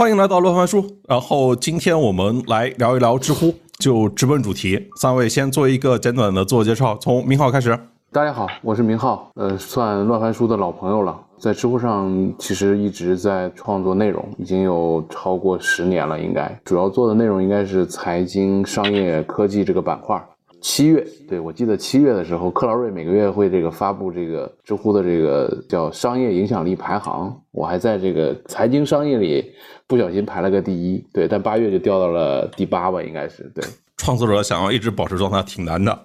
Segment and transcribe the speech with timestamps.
[0.00, 0.82] 欢迎来到乱翻书。
[1.06, 4.88] 然后今天我们来聊一聊知乎，就直奔主题。
[4.96, 7.78] 三位先做一个简短的自我介绍，从明浩开始。
[8.10, 20.18] 大家好，我是明浩，呃，算乱翻书的老朋友了，在知乎上其实一直在创作内容，已经有超过十年了，应该主要做的内容应该是财经、商业、科技这个板块。
[20.60, 29.52] 七月，对我记得七月的时候，克劳瑞每个月会这个发布这个知乎的这个叫商业影响力排行，我还在这个财经商业里
[29.86, 33.64] 不小心排了个第一，对，但八月就掉到了第八吧，应该是对。
[33.96, 35.98] 创作者想要一直保持状态挺难的，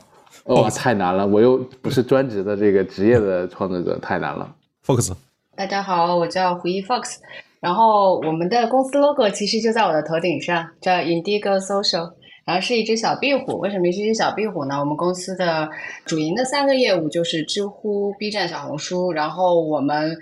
[0.45, 4.55] 哦，太难了，我又不是专职的这个职业的创作者，太难了。
[4.85, 5.11] Fox，
[5.55, 7.17] 大家好，我叫胡一 Fox，
[7.59, 12.11] 然后我们的公司 logo 其实就在我的头顶上，叫 Indigo Social。
[12.45, 14.80] 然后是一只小壁虎，为什么是一只小壁虎呢？
[14.80, 15.67] 我们公司的
[16.05, 20.16] 主营的三个业务就是知乎、B 站、小红书，然后我们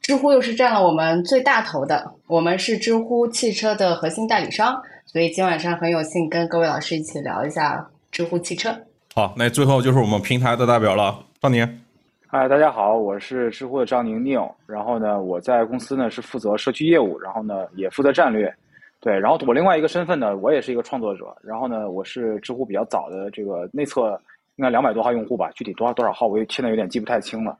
[0.00, 8.76] 知乎又是占了我们最大头的，我们是知乎汽车的核心代理商，所以今晚上很有幸跟各位老师一起聊一下知乎汽车。
[9.14, 11.80] 好，那最后就是我们平台的代表了，张宁。
[12.26, 18.52] 嗨，大家好，我是知乎的张宁 Neil，然后呢，我在公司呢是负责社区业务，然后呢也负责战略。
[19.00, 21.24] 对，然后我另外一个身份呢，我也是一个创作者。
[21.42, 24.10] 然后呢，我是知乎比较早的这个内测，
[24.56, 27.56] 应该两百多号用户吧，具体多少多少号，我也现在有点记不太清了。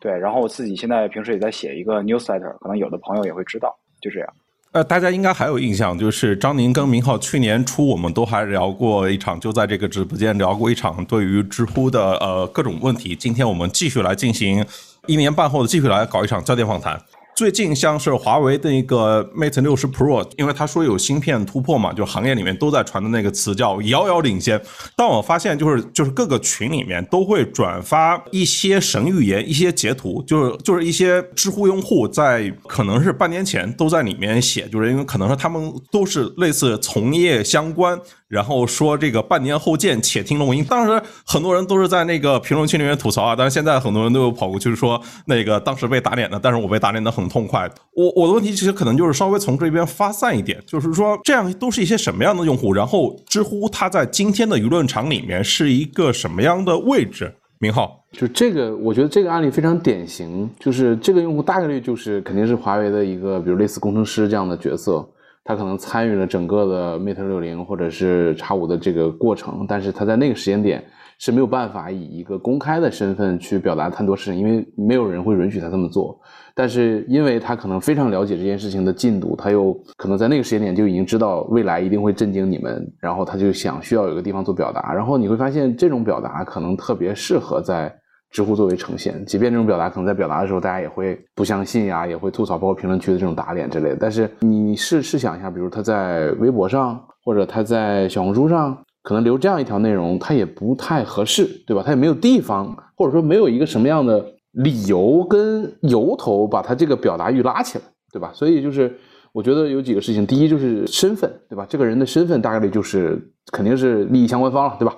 [0.00, 4.28] 对，然后我自己现在平时也在写一个 newsletter，可能有的朋友也会知道，就这样。
[4.72, 13.16] 呃，大家应该还有印象，就是张宁跟明浩去年初我们都还聊过一场，就在这个直播间聊过一场对于知乎的呃各种问题。
[13.16, 14.64] 今天我们继续来进行
[15.06, 16.98] 一年半后的继续来搞一场焦点访谈。
[17.38, 24.60] 最近像是华为的一个 Mate 六十 Pro，因为他说有芯片突破嘛，就行业里面都在传的那个词叫遥遥领先。
[24.96, 37.96] 但我发现就是就是各个群里面都会转发一些神预言、一些截图，就是就是一些知乎用户在可能是半年前都在里面写，就是因为可能是他们都是类似从业相关。
[38.28, 40.62] 然后说这个半年后见，且听龙吟。
[40.62, 47.68] 当时很多人都是在那个评论区里面吐槽啊，但是现在很多人都有跑过去说那个当时被打脸的，但是我被打脸的很痛快。
[47.94, 52.74] 我我的问题其实可能就是稍微从这边发散一点，就是说这样都是一些什么样的用户？
[52.74, 57.34] 然后知乎它在今天的舆论场里面是一个什么样的位置？
[57.60, 65.04] 明浩，就这个，我觉得这个案例非常典型，就是这个用户大概率就是肯定是华为的一个，比如类似工程师这样的角色。
[65.48, 70.84] 他可能参与了整个的 Mate 六零或者是叉五的这个过程，但是他在那个时间点
[71.18, 76.20] 是没有办法以一个公开的身份去表达太多事情，因为没有人会允许他这么做。
[76.54, 87.90] 但是因为他可能非常了解这件事情的进度，他又可能在那个时间点就已经知道未来一定会震惊你们，然后他就想需要有个地方做表达，然后你会发现这种表达可能特别适合在。
[88.30, 93.96] 知乎作为呈现，即便这种表达可能在表达的时候，大家也会不相信呀，也会吐槽，包括评论区的这种打脸之类的。
[93.98, 101.82] 但是你试试想一下，比如他在微博上，或者他在小红书上，可能留这样一条内容，他也不太合适，对吧？
[101.82, 108.30] 他也没有地方，或者说没有一个什么样的理由跟由头把他这个表达欲拉起来，对吧？
[108.34, 108.94] 所以就是
[109.32, 111.66] 我觉得有几个事情，第一就是身份，对吧？
[111.68, 113.18] 这个人的身份大概率就是
[113.52, 114.94] 肯定是利益相关方了，对吧？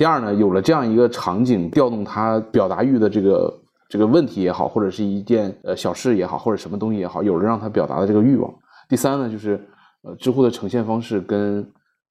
[0.00, 3.54] 第二呢，有了这样一个场景，调动他表达欲的这个
[3.86, 8.50] 这个问题也好，或者是一件呃小事也好，或者什么东西也好，有了让他表达的这个欲望。
[8.88, 9.60] 第三呢，就是
[10.02, 11.62] 呃知乎的呈现方式跟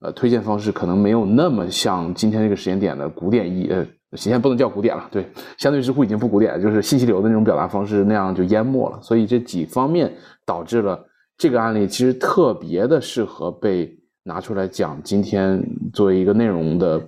[0.02, 3.84] 呃推荐方式可能没有那么像今天这个时间点的古典意呃，
[4.14, 9.00] 现在不能叫古典了，对，相对知乎已经不古典，就是信息流的那种表达方式那样就淹没了。
[9.02, 10.14] 所以这几方面
[10.46, 11.04] 导致了
[11.40, 13.92] 这个案例其实特别的适合被
[14.22, 15.02] 拿出来讲。
[15.04, 15.60] 今天
[15.92, 17.02] 作为一个内容的。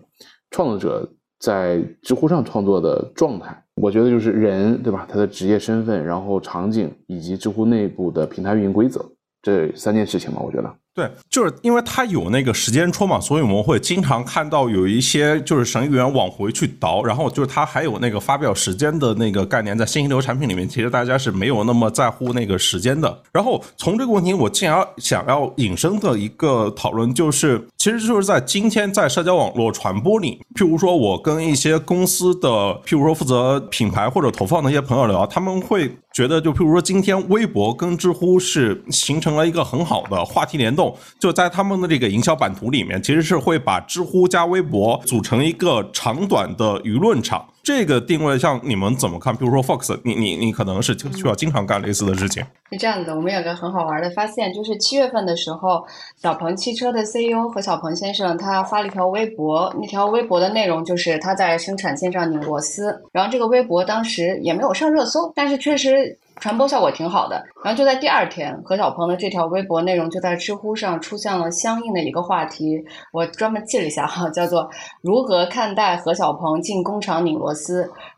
[0.52, 5.08] 创作者在知乎上创作的状态，我觉得就是人，对吧？
[5.10, 9.04] 他的职业身份，然后场景，以及知乎内部的平台运营规则，
[9.42, 10.72] 这三件事情吧，我觉得。
[10.94, 23.22] 对，就是因为它有那个时间戳嘛，所以我们会经常看到有一些就是神预言往回去倒，然后就是它还有那个发表时间的那个概念，在信息流产品里面，其实大家是没有那么在乎那个时间的。
[23.32, 32.50] 然后从这个问题，我竟然想要引申的一个讨论，就是其实就是在今天在社交网络传播里，譬如说我跟一些公司的，
[32.86, 40.81] 譬如说负责品牌或者投放的一些朋友聊，他们会觉得，就譬如说今天微博跟知乎是形成了一个很好的话题联动。
[41.20, 47.46] 就在他们的这个营销版图里面，其实是会把知乎加微博组成一个长短的舆论场。
[47.64, 49.36] 这个定位，像你们怎么看？
[49.36, 52.44] 比如说 Fox，你你你可能是需要经常干类似的事情。
[52.72, 55.86] 是这样子，我们有个很好玩的发现，就是七月份的时候，
[56.20, 63.00] 小鹏汽车的 CEO 何小鹏先生他发了一条微博，那条微博的内容就是他在生产线上拧螺丝。
[63.12, 72.82] 然后这个微博当时也没有上热搜，但是确实传播效果挺好的，然后就在第二天，何小鹏的这条微博内容就在知乎上出现了相应的一个话题，
[73.12, 74.68] 我专门记了一下哈，叫做
[75.04, 77.61] “如何看待何小鹏进工厂拧螺丝？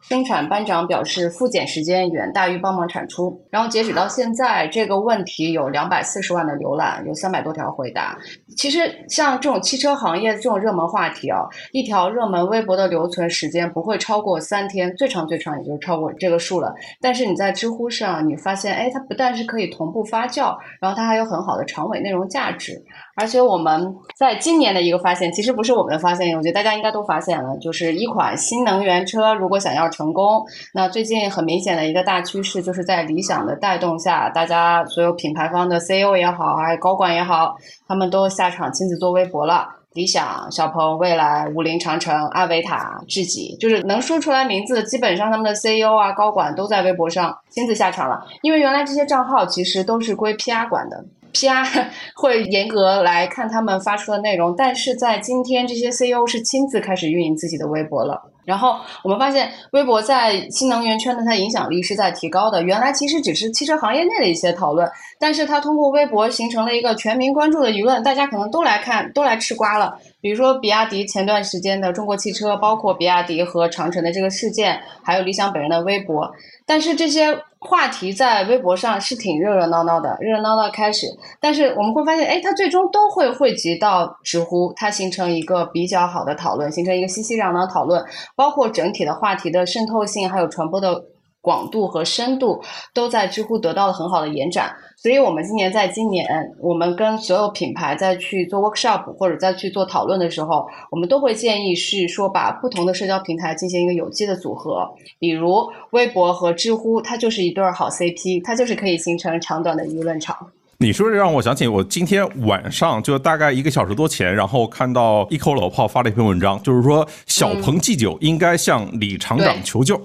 [0.01, 3.37] 生产班长表示复检时间远大于帮忙产出”。
[3.51, 8.17] 然后截止到现在，这个问题有两百四十万的浏览，有三百多条回答。
[8.55, 8.79] 其实
[9.09, 11.41] 像这种汽车行业这种热门话题啊，
[11.71, 16.73] 一条热门微博的留存时间不会超过三天，最长最长也就超过这个数了。
[17.01, 18.13] 但是你在知乎上。
[18.23, 22.81] 你发现，哎，它不但是可以同步发酵，然后它还有很好的长尾内容价值。
[23.15, 30.43] 而且我们在今年的一个发现，其实不是我们的发现，我觉得大家应该都发现了，就是一款新能源车如果想要成功，
[30.73, 37.55] 那最近很明显的一个大趋势，就是在理想的带动下，大家所有品牌方的 CEO 也好，还有高管也好，
[37.87, 39.67] 他们都下场亲自做微博了。
[39.93, 48.25] 理想、小鹏、蔚来、五菱、长城、阿维塔、智己，就是能说出来名字，基本上他们的 CEO 啊、高管都在微博上亲自下场了。
[48.41, 58.21] 因为原来这些账号其实都是归 PR 管的，PR 会严格来看他们发出的内容，但是在今天，这些 CEO 是亲自开始运营自己的微博了。
[58.45, 62.61] 然后我们发现，微博在新能源圈的它影响力是在提高的。
[62.61, 69.97] 原来其实只是汽车行业内的一些讨论，但是它通过微博形成了一个全民关注的舆论，大家可能都来看，都来吃瓜了。
[70.23, 76.31] 比如说比亚迪前段时间的中国汽车，包括比亚迪和长城的这个事件，还有理想本人的微博。
[76.65, 81.07] 但是这些话题在微博上是挺热热闹闹的，热热闹闹开始。
[81.41, 88.01] 但是我们会发现，哎，它最终都会汇集到知乎，它形成一个比较好的讨论，形成一个熙熙攘攘的讨论，
[88.37, 91.03] 包括整体的话题的渗透性，还有传播的。
[91.43, 94.73] 广度和深度都在知乎得到了很好的延展，
[95.03, 96.25] 所以我们今年在今年，
[96.61, 104.89] 我们跟所有品牌在去做 workshop 或者在去做讨论的时候，我们都会建议是说把不同的社交平台进行一个有机的组合，
[105.19, 110.37] 比如微博和知乎，它就是一对好 CP，它就是可以形成长短的舆论场。
[110.77, 119.99] 你说这让我想起我今天晚上就大概一个小时多前，然后看到一口老炮发了一篇文章，就是说小鹏 G 九应该向李厂长求救，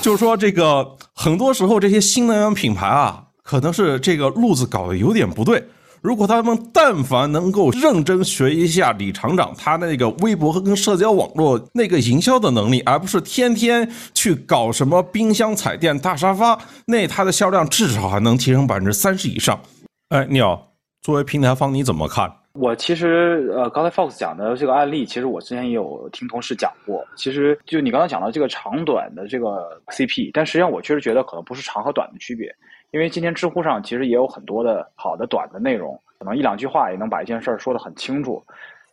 [0.00, 5.62] 就是说这个很多时候这些新能源品牌啊，可能是这个路子搞得有点不对。
[6.00, 19.60] 如果他们但凡能够认真学一下李厂长他那个微博和跟社交网络那个营销的能力，而不是天天去搞什么冰箱、彩电、大沙发，那他的销量至少还能提升百分之三十以上。
[20.08, 20.72] 哎，你好，
[21.02, 22.32] 作为平台方，你怎么看？
[22.54, 27.02] 我其实呃，刚才 Fox 讲的这个案例，其实我之前也有听同事讲过。
[27.16, 32.54] 其实就你刚才讲到这个长短的这个 CP，但实际上我确实觉得可能不是长和短的区别，
[32.92, 38.42] 因为今天知乎上其实也有很多的好的短的内容，可能一两句话也能把一件事儿说得很清楚。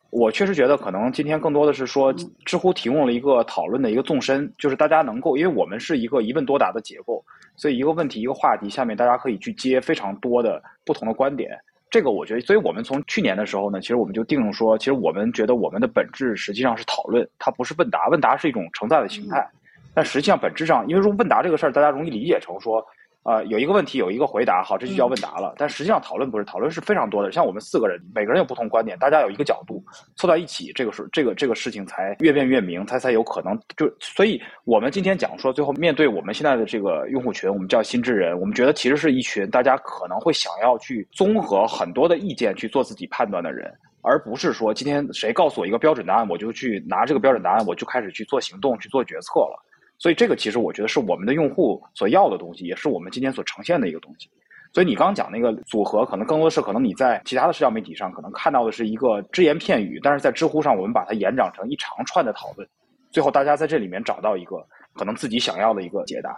[0.10, 2.12] 我确实觉得可能今天更多的是说，
[2.46, 7.24] 知乎提供了一个讨论的一个纵深，就是大家能够，因为我们是一个一问多答的结构。
[7.58, 11.52] 所以一个问题一个话题下面，大家可以去接非常多的不同的观点。
[11.92, 18.08] 这个我觉得，所以我们从去年的时候呢，其实我们就定说，其实我们觉得我们的本质实际上是讨论，它不是问答。
[18.08, 19.46] 问答是一种承载的形态，
[19.94, 22.84] 但实际上本质上，因为说问答这个事儿，大家容易理解成说。
[23.30, 25.54] 呃，有一个问题，有一个回答，好，这就叫问答了。
[25.56, 27.32] 但实际上讨论不是，讨论是非常多的。
[27.32, 29.86] 像我们四个人，每个人有不同观点，大家有一个角度
[30.16, 33.88] 凑到一起，这个是这个这个事情才越辩越明，才才有可能就。
[34.00, 43.72] 所以我们今天讲说，最后面对我们现在的这个用户群，我们叫心智人，我们觉得其实是一群大家可能会想要去综合很多的意见去做自己判断的人，
[44.02, 49.64] 而不是说今天谁告诉我一个标准答案，我就去拿这个标准答案，我就开始去做行动去做决策了。
[50.00, 54.30] 所以这个其实我觉得是我们的用户所要的东西，也是我们今天所呈现的一个东西。
[54.72, 62.68] 所以你刚讲那个组合，可能更多的是可能你在其他的社交媒体上可能看到的是一个只言片语，但是在知乎上我们把它延展成一长串的讨论，
[63.12, 66.36] 最后大家在这里面找到一个可能自己想要的一个解答。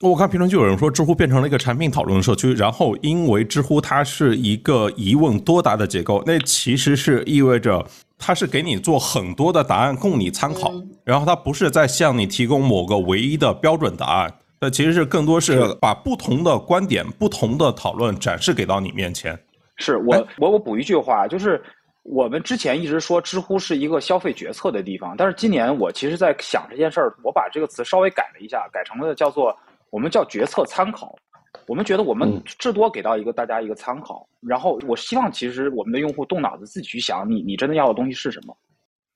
[0.00, 7.84] 我看评论区有人说知乎变成了一个产品讨论社区，然后因为知乎它是一个疑问多答的结构，那其实是意味着。
[8.20, 10.72] 它是给你做很多的答案供你参考，
[11.04, 19.38] 然后它不是在向你提供某个唯一的标准答案，那其实是更多是把不同的观点、不同的讨论展示给到你面前。
[19.76, 21.62] 是我我我补一句话，就是
[22.02, 29.56] 我们之前一直说知乎是一个消费决策的地方，但是今年我其实在想这件事儿，我把这个词稍微改了一下，改成了叫做
[29.90, 31.14] 我们叫决策参考。
[31.66, 38.56] 我们觉得我们至多给到一个大家一个参考，然后我希望其实我们的用户动脑子自己去想，你你真的要的东西是什么？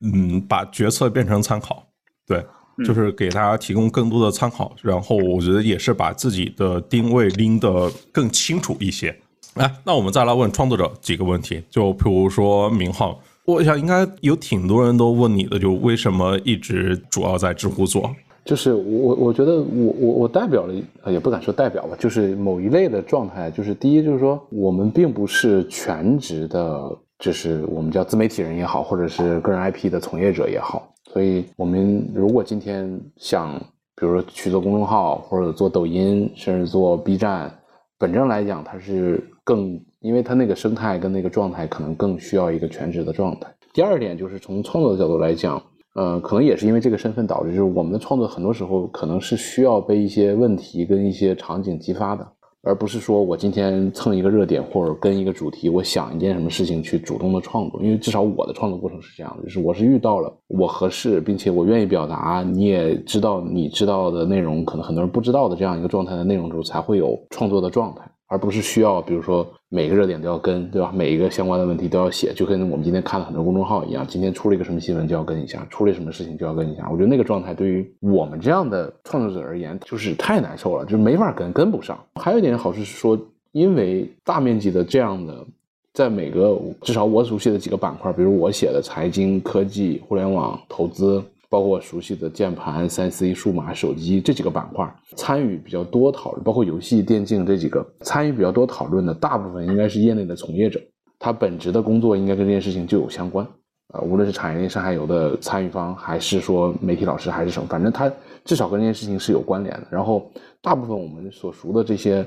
[0.00, 1.86] 嗯，把决策变成参考，
[2.26, 2.44] 对，
[2.84, 9.16] 就是给大家提供更多的参考，然后我觉得也是把自己的定位拎得更清楚一些。
[9.54, 18.14] 来，那我们再来问创作者几个问题，就比如说明浩，我想应该有挺多人都问你的，就为什么一直主要在知乎做？
[18.44, 20.74] 就是我我觉得我我我代表了，
[21.06, 23.50] 也不敢说代表吧，就是某一类的状态。
[23.52, 30.92] 就是第一，就是说我们并不是全职的，就是我们叫自媒体人也好，或者是个人 IP 的从业者也好。
[31.12, 33.56] 所以，我们如果今天想，
[33.94, 37.52] 比如说去做公众号，或者做抖音，甚至做 B 站，
[37.96, 43.46] 本质上来讲，它是更，因为它那个生态跟那个状态，可能更需要一个全职的状态。
[43.72, 45.62] 第二点就是从创作的角度来讲。
[45.94, 52.26] 呃，可能也是因为这个身份导致，就是我们的创作很多时候可能是需要被一些问题跟一些场景激发的，
[52.62, 57.82] 而不是说我今天蹭一个热点或者跟一个主题，我想一件什么事情去主动的创作。
[57.82, 68.10] 因为至少我的创作过程是这样的，就是我是遇到了我合适并且我愿意表达，你也知道你知道的内容，可能很多人不知道的这样一个状态的内容之后，才会有创作的状态。
[68.32, 70.90] 而不是需要，比如说每个热点都要跟，对吧？
[70.94, 76.88] 每一个相关的问题都要写，就跟我们今天看了很多公众号一样，今天出了一个什么新闻就要跟一下，出了什么事情就要跟一下。
[76.90, 82.02] 我觉得那个状态对于我们这样的创作者而言，就是太难受了，就是没法跟，跟不上。
[82.14, 83.18] 还有一点好处是说，
[83.52, 85.46] 因为大面积的这样的，
[85.92, 91.22] 在每个至少我熟悉的几个板块，比如我写的财经、科技、互联网、投资。
[91.52, 100.80] 包括我熟悉的键盘、三 C、数码、手机这几个板块，参与比较多讨论，包括游戏、电竞这几个参与比较多讨论的，大部分应该是业内的从业者，
[101.18, 103.46] 他本职的工作应该跟这件事情就有相关。
[103.88, 108.10] 啊，无论是产业链上下游的参与方，还是说媒体老师，还是什么，反正他
[108.46, 109.86] 至少跟这件事情是有关联的。
[109.90, 110.32] 然后，
[110.62, 112.26] 大部分我们所熟的这些，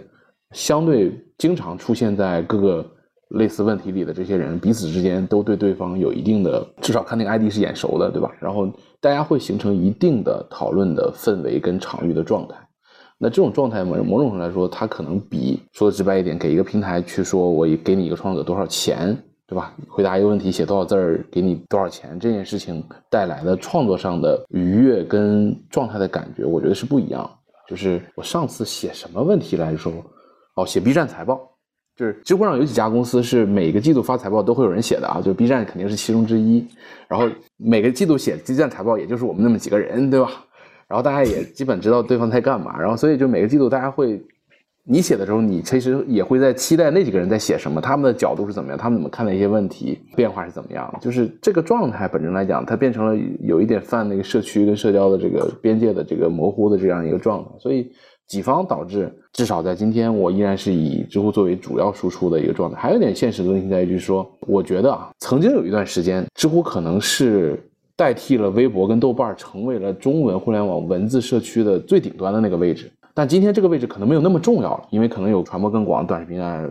[0.51, 2.91] 相对经常出现在各个。
[3.35, 8.31] 类似问题里的这些人，彼此之间都对对方有一定的，至少看那个 ID 是眼熟的，对吧？
[8.39, 12.55] 然后大家会形成一定的讨论的氛围跟场域的状态。
[13.17, 19.73] 那这种状态，某某种程度来说，它可能比说的直白一点，给一个平台去说我给你一个创作者多少钱，对吧？
[19.87, 27.29] 回答一个问题写多少字儿，给你多少钱，这件事情带来的创作上的愉悦跟状态的感觉，我觉得是不一样。
[27.67, 29.93] 就是我上次写什么问题来说，
[30.55, 31.54] 哦，写 B 站财报。
[31.95, 36.65] 就是知乎上有几家公司是每个季度发财报都会有人写的啊，就是 B 站肯定是其中之一。
[37.07, 37.25] 然后
[37.55, 40.29] 每个季度写 B 站财报，也就是我们那么几个人，对吧？
[40.89, 42.77] 然后大家也基本知道对方在干嘛。
[42.77, 44.21] 然后所以就每个季度大家会，
[44.83, 50.93] 你写的时候，你其实也会在期待那几个人在写什么，他们的角度是怎么样，他们怎么看待一些问题，变化是怎么样。
[50.99, 57.89] 就是这个状态本身来讲，它变成了有一点泛那个社区跟社交的这个边界的这个模糊的这样一个状态，所以。
[58.27, 62.77] 己方导致，至少在今天，我依然是以知乎作为主要输出的一个状态。
[62.77, 67.61] 还有一点现实的问题在于，就是说，我觉得啊，曾经有一段时间，知乎可能是
[67.95, 72.91] 代替了微博跟豆瓣，成为了中文互联网文字社区的最顶端的那个位置。
[73.13, 76.67] 但今天这个位置可能没有那么重要了，因为可能有传播更广、短视频啊。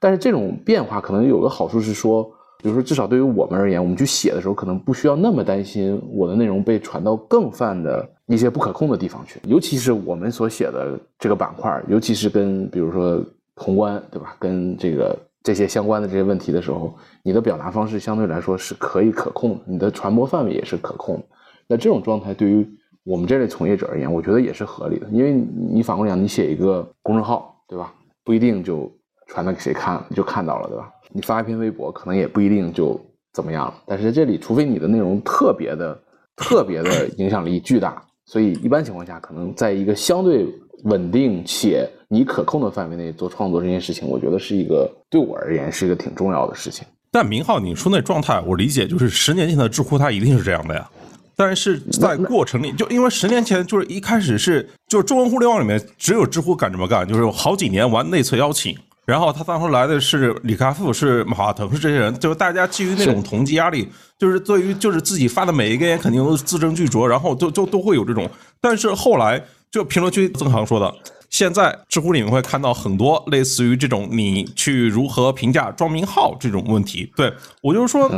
[0.00, 2.30] 但是这种变化可能有个好处是说。
[2.62, 9.40] 比如说，至少对于我们而言，我们去写的时候，可能不需要那么担心我的内容被传到更泛的一些不可控的地方去。
[9.44, 13.24] 尤其是我们所写的这个板块，尤其是跟比如说
[13.56, 14.36] 宏观，对吧？
[14.38, 21.24] 跟这个这些相关的这些问题的时候，你的表达方式相对来说是可以可控的，你的传播范围也是可控的。
[21.66, 22.66] 那这种状态对于
[23.04, 25.06] 我们这类从业者而言，我觉得也是合理的。
[25.10, 27.92] 因为你反过来讲，你写一个公众号，对吧？
[28.24, 28.90] 不一定就
[29.26, 30.90] 传到给谁看了，就看到了，对吧？
[31.12, 32.98] 你发一篇微博，可能也不一定就
[33.32, 33.74] 怎么样了。
[33.86, 35.96] 但是在这里，除非你的内容特别的、
[36.34, 40.46] 特别的影响力巨大，所以一般情况下，可能在一个相对
[40.84, 46.86] 稳定且你可控的范围内做创作这件事情，我觉得是一个对我而言是一个挺重要的事情。
[47.10, 50.90] 但明浩，你说那状态，我理解就是十年前的知乎，它一定是这样的呀。
[51.36, 58.76] 但是在过程里，就因为十年前就是一开始是，就是中文互联网里面只有知乎敢这么干，就是好几年玩内测邀请。
[59.06, 63.86] 然后他当初来的是李开复，是马化腾，是这些人，就是大家基于那种同级压力，
[64.18, 68.28] 就是对于就是自己发的每一个言肯定都是字斟句酌，然后就就都会有这种。
[68.60, 70.94] 但是后来就评论区曾航说的，
[71.28, 77.12] 现在知乎里面会看到很多类似于这种你去如何评价庄明浩这种问题。
[77.14, 78.10] 对我就是说，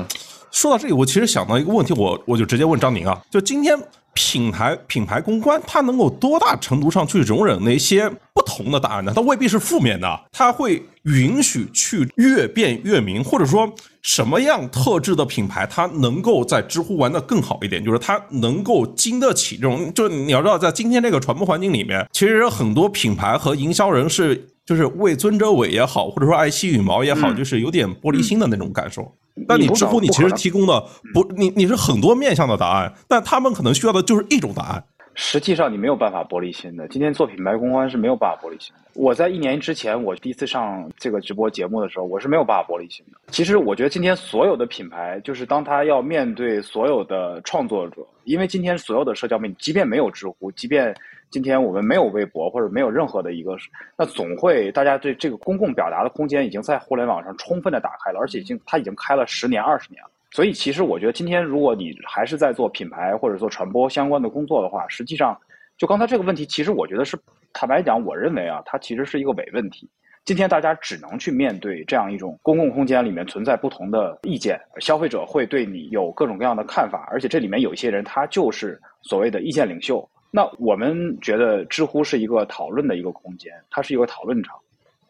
[0.53, 3.77] 说到这里，我其实想到一个问题，我我就直接问张宁啊，就今天。
[4.17, 9.13] 品牌品牌公关，它能够多大程度上去容忍那些不同的答案呢？
[9.15, 13.71] 它未必是负面的，它会允许去越变越明，或者说
[14.01, 19.93] 什么样特质的品牌，它能够在知乎玩的更好一点，就是它能够经得起这种。
[19.93, 29.15] 就你要知道，在今天这个传播环境里面，其实很多品牌和营销人是就是为尊者伟也好，或者说爱惜羽毛也好，就是有点玻璃心的那种感受。
[29.47, 30.81] 但你知乎你其实提供的
[31.13, 34.85] 不，你你是很多面向的答案，但他们可能需要的就是一种答案。
[35.19, 36.87] 实际上你没有办法玻璃心的。
[36.89, 38.83] 今天做品牌公关是没有办法玻璃心的。
[38.93, 43.19] 我在一年之前，我第一次上这个直播节目的时候，我是没有办法玻璃心的。
[43.33, 50.95] 其实我觉得今天所有的品牌，就是当他要面对所有的创作者，因为今天所有的社交媒体，即便没有知乎，即便
[51.37, 53.55] 今天我们没有微博或者没有任何的一个，
[53.95, 60.11] 那总会大家对这个公共表达的空间已经在互联网上充分的打开了，而且已经它已经开了十年二十年了。
[60.31, 65.39] 所以，其实我觉得今天，如果你还是在做品牌或者做传播相关的工作的话，实际上，
[65.77, 67.19] 就刚才这个问题，其实我觉得是
[67.53, 69.87] 坦白讲，我认为啊，它其实是一个伪问题。
[70.25, 80.09] 今天大家只能去面对这样一种公共空间里面存在不同的意见，消费者会对你有各种各样的看法，而且这里面有一些人他就是所谓的意见领袖。
[80.31, 84.57] 那我们觉得知乎是一个讨论的一个空间，它是一个讨论场。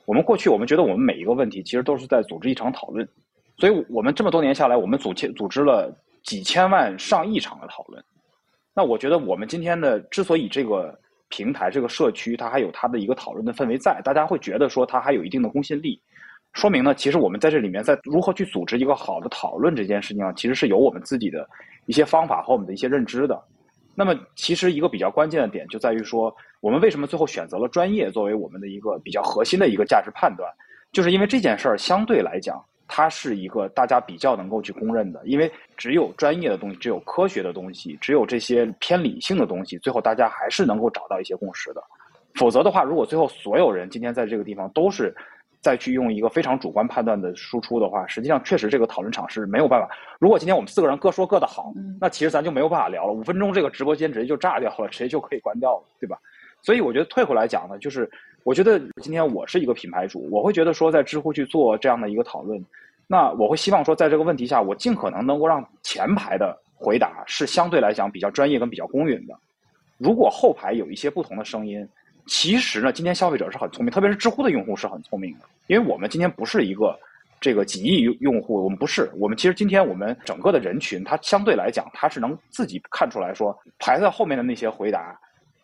[0.05, 3.09] 我们过去我们觉得我们每一个问题其实都是在组织一场讨论。
[3.59, 5.91] 所以，我们这么多年下来，我们组织组织了
[6.23, 8.05] 几千万、上亿场的讨论。
[8.75, 10.97] 那我觉得，我们今天的之所以这个
[11.31, 15.99] 平台、这个社区，它还有它的一个讨论的氛围在，大家会觉得说它还有一定的公信力，
[16.53, 21.49] 说明呢，其实我们在这里面，在如何去组织一个好的讨论这件事情上，其实是有我们自己的
[21.87, 23.43] 一些方法和我们的一些认知的。
[23.97, 30.49] 那么，其实一个比较关键的点就在于说，我们为什么最后选择了专业作为我们的一个比较核心的一个价值判断，
[30.93, 32.65] 就是因为这件事儿相对来讲。
[32.89, 41.83] 它是一个大家比较能够去公认的，因为只有专业的东西，只有科学的东西，只有这些偏理性的东西，最后大家还是能够找到一些共识的。
[42.37, 45.13] 否则的话，如果最后所有人今天在这个地方都是
[45.61, 49.89] 再去用一个非常主观判断的输出的话，实际上确实这个讨论场是没有办法。
[50.19, 53.13] 如果今天我们四个人各说各的好，那其实咱就没有办法聊了。
[53.13, 56.19] 五分钟这个直播间直接就炸掉了，直接就可以关掉了，对吧？
[56.63, 58.11] 所以我觉得退回来讲呢，就是
[58.45, 62.65] 我觉得今天我是一个品牌主，我会觉得说在知乎去做这样的一个讨论，
[63.07, 69.35] 那我会希望说在这个问题下，我尽可能能够让前排的回答是相对来讲比较专业跟比较公允的。
[69.99, 71.87] 如果后排有一些不同的声音，
[72.27, 76.99] 其实呢，今天消费者是很聪明，特别是知乎的用户是很聪明的，因为我们今天不是一个
[77.41, 85.19] 这个几亿用用户，我们不是，我们其实今天我们整个的人群，它相对来讲，它是能自己看出来说排在后面的那些回答。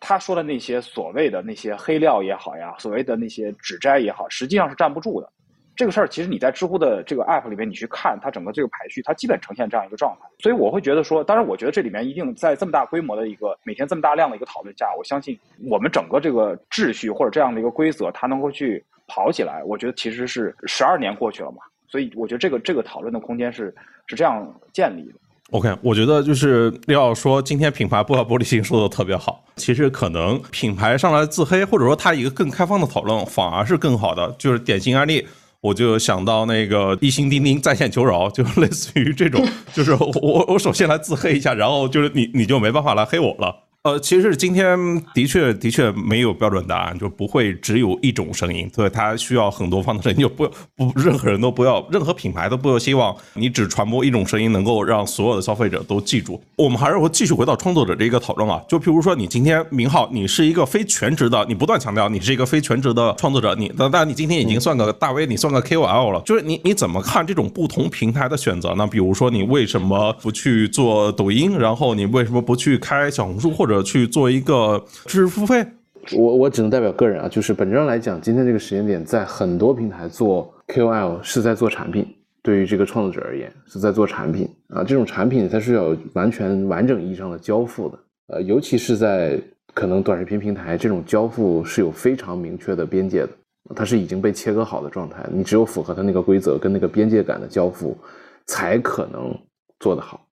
[0.05, 5.31] 他说的那些所谓的那些黑料也好呀，所谓的那些指摘也好，实际上是站不住的。
[5.75, 10.27] 这个事儿其实你在知乎的这个 app 里面，你去看它整个这个排序，它基本呈现这样一个状态。
[10.39, 15.37] 所以我会觉得说，当然我觉得这里面一定在这么大规模的一个每天这么大量的一个讨论下，我相信
[15.69, 19.63] 我们整个这个秩序或者这样的一个规则，它能够去跑起来。
[19.63, 23.73] 我觉得其实是十二年过去了嘛，所以我觉得这个这个讨论的空间是
[24.07, 25.13] 是这样建立的。
[25.51, 29.43] OK，我觉得就是要说今天品牌不要玻璃心说的特别好。
[29.55, 34.33] 其实可能品牌上来自黑，或者说它一个更开放的讨论，反而是更好的。
[34.39, 35.27] 就是典型案例，
[35.63, 39.41] 我就想到那个一心钉钉在线求饶，就类似于这种，
[39.73, 43.62] 就是我我首先来自黑一下，然后就是你你就没办法来黑我了。
[43.83, 44.79] 呃，其实今天
[45.13, 56.41] 的确的确没有标准答案，就不会只有一种声音，所以它需要很多方的声音，就不不任何人都不要，任何品牌都不要希望你只传播一种声音能够让所有的消费者都记住。
[56.55, 68.87] 我们还是会继续回到创作者这一个讨论啊，就譬如说你今天明浩，你是一个非全职的，你不断强调你是一个非全职的创作者，你那但你今天已经算个大 V，你算个 KOL 了，就是你你怎么看这种不同平台的选择呢？
[68.87, 73.72] 比如说你为什么不去做抖音，然后你为什么不去开小红书或者？
[73.81, 75.65] 去做一个知识付费，
[76.15, 82.05] 我我只能代表个人啊，就是本质上来讲，今天这个时间点，在很多平台做 KOL 是在做产品，
[82.41, 84.49] 对于这个创作者而言是在做产品。
[84.67, 89.39] 啊，这种产品它是要完全完整意义上的交付的，呃，尤其是在
[89.73, 93.29] 可能短视频平台，这种交付是有非常明确的边界的，
[93.75, 97.97] 它是已经被切割好的状态，你只有符合它那个规则跟那个边界感的交付，
[98.47, 99.37] 才可能
[99.79, 100.22] 做得好。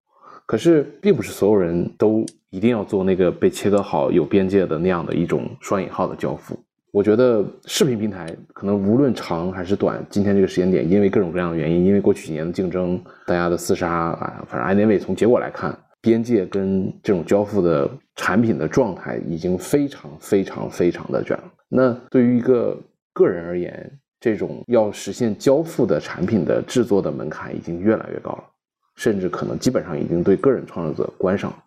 [0.51, 6.59] 可是，并不是所有人都一定要做那个被切割好、有边界的那样的一种双引号的交付。
[6.91, 21.43] 我觉得视频平台可能无论长还是短，今天这个时间点，因为各种各样的原因，因为过去几年的竞争，大家的厮杀啊，反正 anyway，从结果来看，边界跟这种交付的产品的状态已经非常非常非常的卷了。
[21.69, 22.77] 那对于一个
[23.13, 28.43] 个人而言，这种要实现交付的产品的制作的门槛已经越来越高了。
[29.01, 31.57] 甚至可能基本上已经对个人创作者关上了，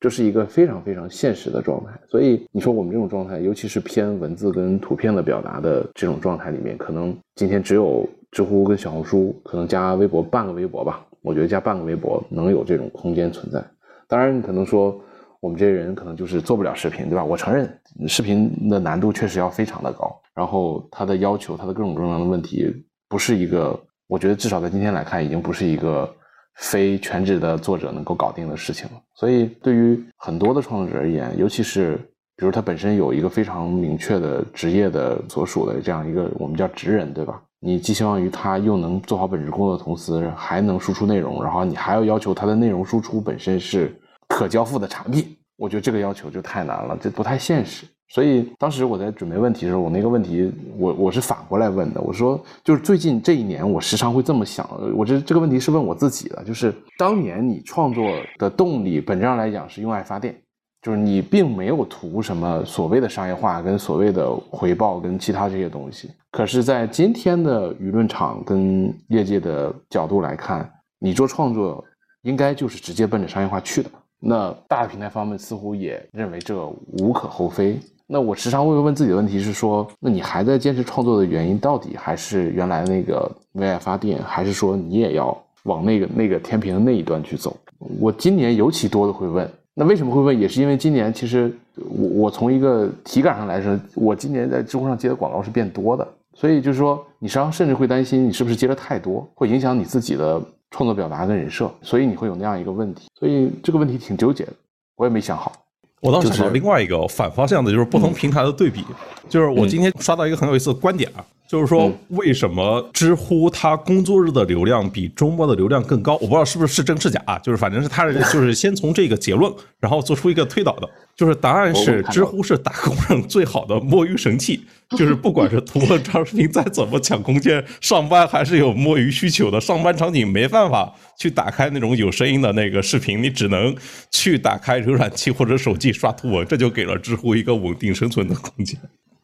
[0.00, 1.92] 这是一个非常非常现实的状态。
[2.08, 11.06] 所以你说我们这种状态，尤其是偏文字跟图片的表达的这种状态里面，可能今天只有知乎跟小红书，可能加微博半个微博吧。
[11.22, 13.64] 我觉得加半个微博能有这种空间存在。
[14.08, 15.00] 当然，可能说
[15.38, 17.24] 我们这些人可能就是做不了视频，对吧？
[17.24, 17.72] 我承认
[18.08, 26.12] 视频的难度确实要非常的高，然后它的要求，它的各种各样的问题，不是一个，我觉得至少在今天来看，已经不是一个。
[26.56, 29.00] 非全职的作者能够搞定的事情了。
[29.14, 31.96] 所以对于很多的创作者而言，尤其是
[32.36, 37.42] 比如他本身有一个非常明确的职业的所属的这样一个我们叫职人，对吧？
[37.62, 43.94] 你寄希望于他又能做好本职工作的同时，还能输出内容，然后你还要要求他的内容输出本身是
[44.28, 47.84] 可交付的产品，我觉得这个要求就太难了，这不太现实。
[48.10, 58.04] 所以当时我在准备问题的时候，我那个问题我我是反过来问的，我说就是最近这一年，我时常会这么想，我这这个问题是问我自己的，就是当年你创作
[58.36, 60.34] 的动力本质上来讲是用爱发电。
[60.82, 71.84] 就是你并没有图什么所谓的商业化跟所谓的回报跟其他这些东西，可是，在今天的舆论场跟业界的角度来看，你做创作
[72.22, 73.90] 应该就是直接奔着商业化去的。
[74.18, 77.78] 那大的平台方面似乎也认为这无可厚非。
[78.12, 87.56] 那我时常会问自己的问题是说，那你还在坚持创作的原因到底还是原来那个为爱发电，还是说你也要往那个那个天平的那一端去走？
[88.00, 89.48] 我今年尤其多的会问。
[89.74, 90.38] 那为什么会问？
[90.38, 100.42] 也是因为今年其实我我从一个体感上来说，我今年在知乎上接的广告是变多的，所以就是说，你实际上甚至会担心你是不是接的太多，会影响你自己的
[100.72, 103.06] 创作表达跟人设，所以你会有那样一个问题。
[103.20, 104.52] 所以这个问题挺纠结的，
[104.96, 105.52] 我也没想好。
[106.00, 108.84] 我倒想到另外一个反方向的，就是不同平台的对比。
[109.28, 116.12] 就是我今天刷到一个很有意思的观点啊，就是说为什么知乎它工作日的流量比周末的流量更高？
[116.14, 120.88] 我不知道是不是是真是假啊，就是反正是他 就是先从这个结论，然后做出一个推导的。
[121.16, 124.60] 就是答案是，知乎是打工人最好的摸鱼神器。
[124.96, 129.60] 就是不管是图文长视频再怎么抢空间，上班还是有摸鱼需求的。
[129.60, 133.74] 上班场景没办法去打开那种有声音的那个视频，你只能
[134.12, 138.78] 去打开浏览器或者手机刷图文，这就给了知乎一个稳定生存的空间。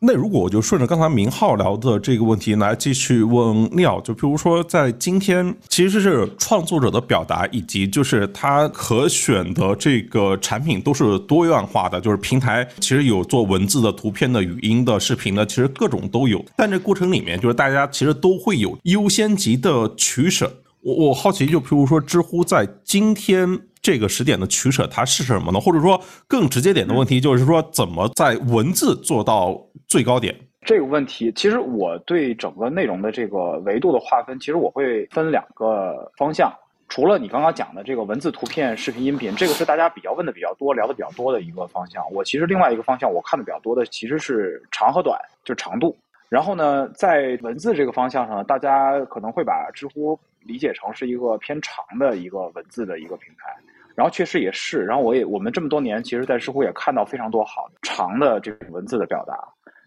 [0.07, 16.45] 那如果我就顺着刚才明浩聊的这个问题来继续问廖，就比如说在今天，其实是创作者的表达以及就是他可选的这个产品都是多样化的，就是平台其实有做文字的、图片的、语音的、视频的，其实各种都有。
[16.55, 20.61] 但这过程里面，就是大家其实都会有优先级的取舍。
[20.83, 23.59] 我我好奇，就譬如说知乎在今天。
[23.87, 25.61] 这个时点的取舍它是什么呢？
[25.61, 30.35] 或者说更直接点的问题就是说，怎么在文字做到最高点？
[30.63, 36.53] 这个问题其实我对整个内容的这个维度的划分，其实我会分两个方向。
[36.89, 42.03] 除了你刚刚讲的这个文字、图片、视频、音频，这个是大家比较问的比较多、聊的比较多的一个方向。
[42.11, 45.97] 我其实另外一个方向，我看的比较多的其实是长和短，就是长度。
[46.29, 53.55] 然后呢，在文字这个方向上，大家可能会把知乎理解成是一个偏长的一个文字的一个平台。
[53.97, 59.35] 然后确实也是，然后我也我们这么多年，其实，在知乎也看到非常多好长的这种文字的表达。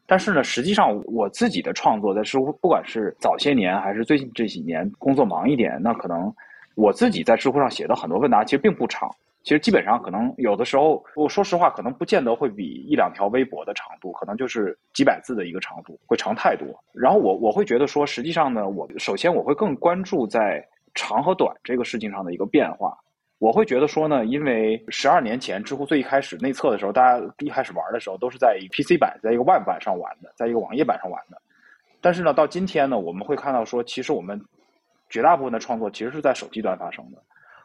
[0.07, 6.33] 但是呢，实际上我自己的创作在知乎，不管是早些年还是最近这几年工作忙一点，那可能
[6.73, 9.07] 我自己在知乎上写的很多问答其实并不长，
[9.43, 16.67] 其实基本上可能有的时候，我说实话，可能不见得会比一两条微博的长度，可能就是几百字的一个长度会长太多。
[16.91, 22.97] 然后我我会觉得说，实际上呢，我首先我会更关注在长和短这个事情上的一个变化。
[23.39, 31.41] 我会觉得说呢，因为十二年前知乎最一开始内测的时候，大家一开始玩的时候都是在 PC 版，在一个 Web 版上玩的，在一个网页版上玩的。
[32.01, 34.39] 但是呢，到今天呢，我们会看到说，其实我们
[35.09, 37.17] 绝大部分的创作其实是在手机端发生的。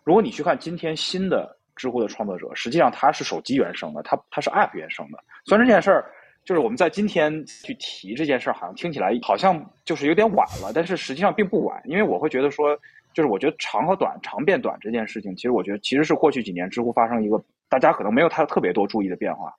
[0.04, 5.18] 如果你去看今天新的知乎的创作者，实际上他是手机原生的，他他是 App 原生的。
[5.44, 6.04] 虽然这件事儿
[6.44, 12.78] 就是我们在今天去提这件事儿，好像听起来好像就是有点晚了，但是实际上并不晚，因为我会觉得说。
[13.14, 19.54] 就是我觉得长和短，长变短这件事情，其实我觉得其实是过去几年知乎发生一个大家可能没有太特别多注意的变化。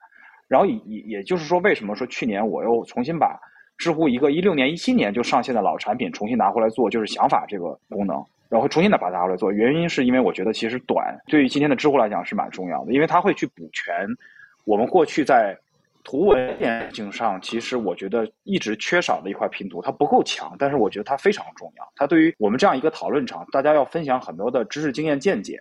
[0.46, 3.36] 然后也也也就是说，为什么说去年我又重新把
[3.78, 9.50] 知乎一个一六年、一七年就上线的老产品重新拿回来做，就是想法这个功能，然后重新的把它拿回来做。
[9.50, 14.06] 原因是因为我觉得其实短对于今天的知乎来讲是蛮重要的，因为它会去补全
[14.64, 15.56] 我们过去在。
[16.06, 21.92] 图文眼镜上，其实我觉得一直缺少的一块拼图，它不够强，但是我觉得它非常重要。
[21.96, 25.60] 它对于我们这样一个讨论场，大家要分享很多的知识、经验、见解，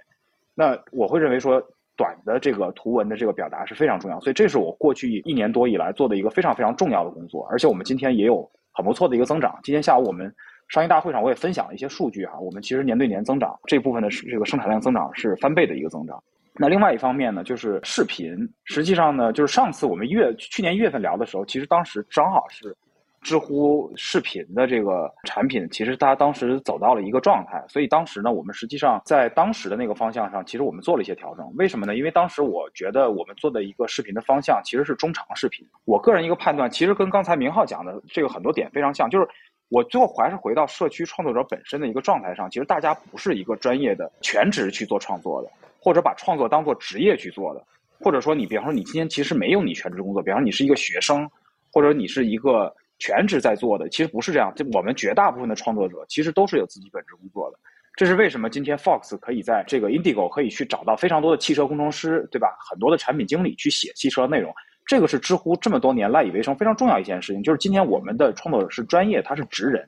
[0.53, 1.60] 那我会认为说，
[1.97, 4.19] 短的这个图文的这个表达是非常重要。
[4.19, 7.47] 所以这是我过去一年多以来做的一个非常非常重要的工作。
[7.49, 9.60] 而且我们今天也有很不错的一个增长。
[9.63, 10.31] 今天下午我们
[10.67, 16.23] 商业大会上我也分享了一些数据哈，我们其实年对年增长这部分的这个生产量增长是翻倍的一个增长。
[16.57, 18.35] 那另外一方面呢，就是视频。
[18.63, 22.75] 实际上呢，就是上次我们一月去年一月份聊的时候，其实当时正好是
[23.21, 27.63] 知乎视频的这个产品，其实它当时走到了一个状态。
[27.67, 31.45] 所以当时呢，我们实际上在当时的那个方向上，其实我们做了一些调整。
[31.57, 31.95] 为什么呢？
[31.95, 35.65] 因为当时我觉得我们做的一个视频的方向其实是中长视频。
[35.83, 39.27] 我个人一个判断，其实跟刚才明浩讲的这个很多点非常像，就是。
[39.69, 45.49] 我最后还是回到社区创作者本身的一个状态上，其实大家不是一个专业的全职去做创作的，
[45.85, 47.63] 或者把创作当做职业去做的，
[47.99, 51.29] 或者说你比方说你今天其实没有你全职工作，比方说你是一个学生，
[51.71, 54.51] 或者你是一个全职在做的，其实不是这样。
[54.55, 57.59] 就我们绝大部分的创作者其实都是有自己本职工作的。
[57.95, 62.47] 这是为什么今天 Fox 可以在这个 Indigo 可以去找到非常多的汽车工程师，对吧？
[62.67, 64.51] 很多的产品经理去写汽车内容。
[64.87, 69.87] 这个是知乎这么多年赖以为生非常重要一件事情，就是今天我们的创作者是专业，他是职人，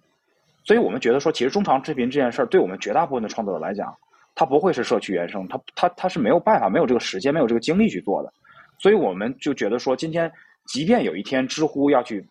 [0.64, 3.92] 所以我们觉得说，其实中长视频这件事儿，对我们绝大部分的创作者来讲，
[4.38, 8.32] 他不会是社区原生，他他他是没有办法，没有这个时间，没有这个精力去做的。
[8.78, 10.32] 所以我们就觉得说，今天
[10.68, 12.24] 即便有一天知乎要去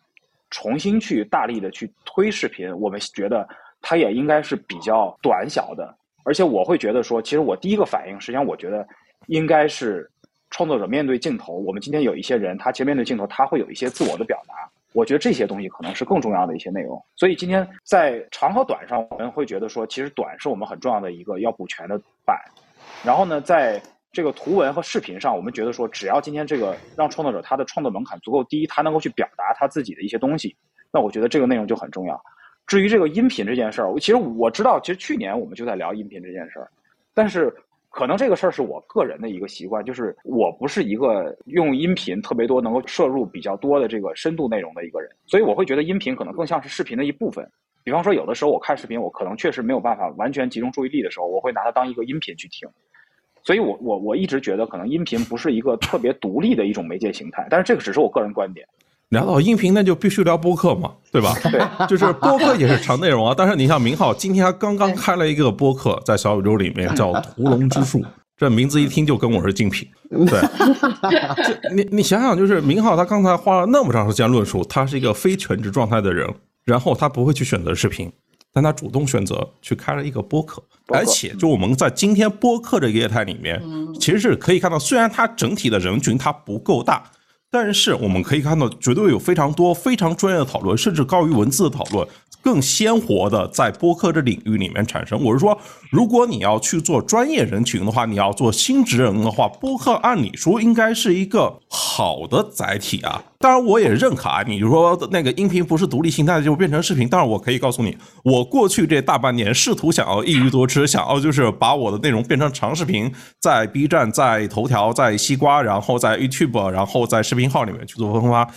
[0.49, 3.45] 重新去大力的去推视频，我们觉得。
[3.79, 8.85] 它也应该是比较短小的，而且我会觉得说，其实我第一个反应，实际上我觉得
[9.27, 10.09] 应该是
[10.49, 11.53] 创作者面对镜头。
[11.53, 14.55] 我们今天有一些人，他其实面对镜头，他会有一些自我的表达。
[14.97, 16.99] 我觉得这些东西可能是更重要的一些内容。
[17.15, 22.35] 所以今天在长和短上，我们会觉得说，其实短是我们很重要的一个要补全的板。
[23.05, 23.79] 然后呢，在
[24.11, 30.57] 这个图文和视频上，我们觉得说，只要今天这个让创作者他的创作门槛足够低，他能够去表达他自己的一些东西，
[30.91, 32.19] 那我觉得这个内容就很重要。
[32.65, 36.67] 至于这个音频这件事儿，其实我知道，其实去年我们就在聊音频这件事儿，
[37.13, 37.55] 但是
[37.97, 47.49] 可能这个事儿是我个人的一个习惯，就是我不是一个用音频特别多、能够摄入比较多的这个深度内容的一个人，所以我会觉得音频可能更像是视频的一部分。
[47.83, 52.69] 比方说，有的时候我看视频，我可能确实没有办法完全集中注意力的时候，我会拿它当一个音频去听。
[53.41, 58.67] 所以我我我一直觉得，可能音频不是一个特别独立的一种媒介形态，但是这个只是我个人观点。
[59.09, 61.33] 聊到音频，那就必须聊播客嘛，对吧？
[61.43, 63.33] 对， 就是播客也是长内容啊。
[63.37, 67.99] 但是你像明浩，今天他刚刚开了一个播客，在小宇宙里面叫《屠龙之术》，
[68.35, 69.87] 这名字一听就跟我是竞品。
[70.09, 70.41] 对，
[71.73, 76.29] 你你想想，就是明浩他刚才花了那么长时间论述，他是一个非全职状态的人，
[76.65, 78.11] 然后他不会去选择视频，
[78.53, 83.61] 但他主动选择去开了一个播客，而且就我们在今天播客这个业态里面，
[84.01, 87.03] 其实是可以看到，虽然它整体的人群它不够大。
[87.49, 92.07] 但是我们可以看到，绝对有非常多非常专业的讨论，甚至高于文字的讨论，
[92.47, 95.21] 更鲜活的在播客这领域里面产生。
[95.21, 95.59] 我是说，
[95.91, 103.21] 如果你要去做专业人群的话，你要做新职人的话，播客按理说应该是一个好的载体啊。
[103.39, 104.41] 当然，我也认可啊。
[104.47, 118.49] 你说那个音频不是独立形态就变成视频，但是我可以告诉你，我过去这大半年试图想要一鱼多吃，想要就是把我的内容变成长视频，在 B 站、在头条、在西瓜，然后在 YouTube，然后在视频号里面去做分发，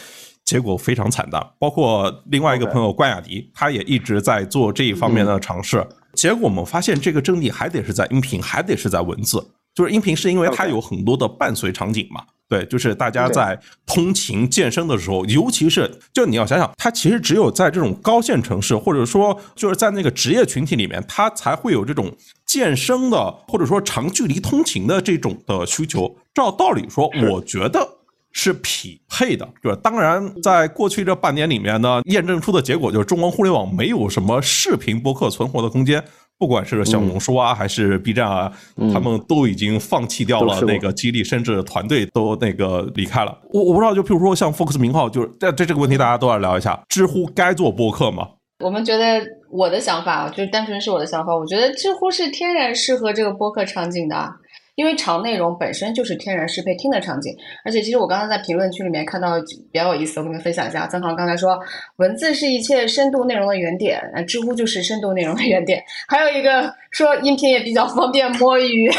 [0.50, 1.40] 结果非常惨淡。
[1.60, 9.52] 包括另外一个朋友关雅迪，他也一直在做这一方面的尝试，结果我们发现这个阵地还得是在音频，还得是在文字。
[9.72, 12.24] 就是音频是因为它有很多的伴随场景嘛。
[12.48, 22.12] 对，就是大家在通勤健身的时候，尤其是就你要想想，它其实只有在这种高线城市，或者说就是在那个职业群体里面，它才会有这种
[22.44, 26.16] 健身的，或者说长距离通勤的这种的需求。
[26.34, 27.88] 照道理说，我觉得
[28.32, 29.48] 是匹配的。
[29.62, 36.02] 对，当然，在过去这半年里面呢，验证出的结果就是中国互联网没有什么视频播客存活的空间。
[36.38, 38.50] 不管是小红书啊，还是 B 站啊，
[38.94, 43.38] 他们都已经放弃掉了那个激励，甚至团队都那个离开了。
[43.52, 46.82] 我我不知道，就譬如说像 Fox 名号，就是这这这个问题，大家都要聊一下。
[46.88, 48.26] 知乎该做播客吗？
[48.64, 54.32] 我们觉得我的想法，就是单纯是我的想法，我觉得知乎是天然适合这个播客场景的。
[54.80, 59.38] 因为长内容本身就是天然适配听的场景，而且其实我刚刚在评论区里面看到
[59.70, 60.86] 比较有意思，我跟你们分享一下。
[60.86, 61.60] 曾航刚才说，
[61.96, 65.84] 文字是一切深度内容的原点，那知乎就是深度内容的原点。
[66.08, 68.90] 还有一个说音频也比较方便摸鱼，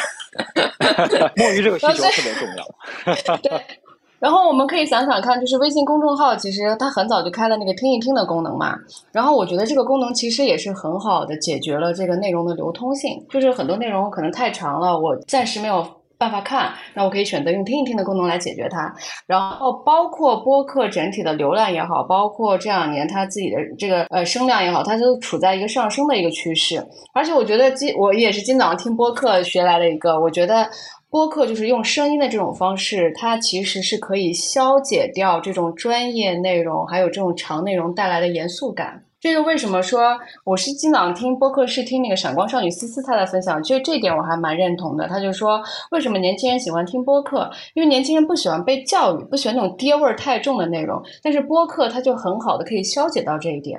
[1.36, 3.38] 摸鱼这个需求特别重要。
[3.42, 3.81] 对。
[4.22, 8.76] 然后我们可以想想看，就是微信公众号，其实它很早就开了那个听一听的功能嘛。
[9.12, 15.84] 然后我觉得这个功能其实也是很好的解决了这个内容的流通性，就是很多内容可能太长了，我暂时没有
[16.20, 18.94] 办法看，那我可以选择用听一听的功能来解决它。
[19.26, 26.86] 然后包括播客整体的流量也好，包括这两年它自己的这个呃声量也好，它都处在一个上升的一个趋势。
[27.16, 30.70] 而且我觉得今我也是今早上听播客学来的一个，我觉得。
[31.12, 39.04] 播客就是用声音的这种方式，它其实是可以消解掉这种专业内容还有这种长内容带来的严肃感。
[39.20, 45.06] 这个为什么说我是今早听播客是听那个闪光少女思思她的分享，其实这点我还蛮认同的。
[45.06, 53.78] 他就说为什么年轻人喜欢听播客，因为年轻人不喜欢被教育，不喜欢那种爹味儿太重的内容，但是播客它就很好的可以消解到这一点。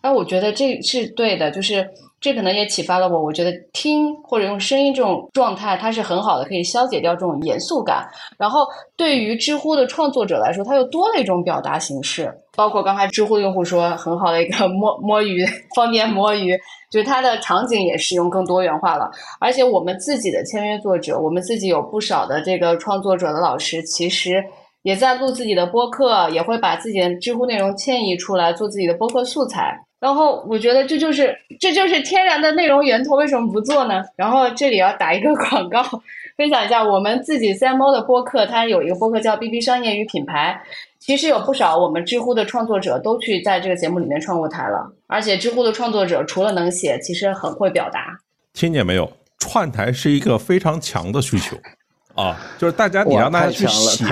[0.00, 1.90] 那我觉得这是对的，就是。
[2.20, 8.08] 这可能也启发了我，我觉得听或者用声音这种状态，它是很好的，可以消解掉这种严肃感。
[8.36, 16.58] 然后对于知乎的创作者来说，它又多了一种表达形式，包括刚才知乎用户说很好的一个摸摸鱼，方便摸鱼，
[16.90, 19.08] 就是它的场景也使用更多元化了。
[19.38, 24.42] 而且我们自己的签约作者，我们自己有不少的这个创作者的老师，其实
[24.82, 29.84] 也在录自己的播客，也会把自己的知乎内容迁移出来做自己的播客素材。
[30.00, 34.02] 然后我觉得这就是这就是天然的内容源头，为什么不做呢？
[34.16, 35.82] 然后这里要打一个 广告，
[36.36, 40.60] 分享一下我们自己 CMO 的播客，它有一个播客叫 BB 商业与品牌，
[40.98, 48.18] 其实有不少我们知乎的创作者都去在这个节目里面串过台了，而且知乎的创作者除了能写，其实很会表达。
[48.52, 49.12] 听见没有？
[49.40, 51.56] 串台是一个非常强的需求。
[52.18, 54.04] 啊，就是大家，你让大家去写，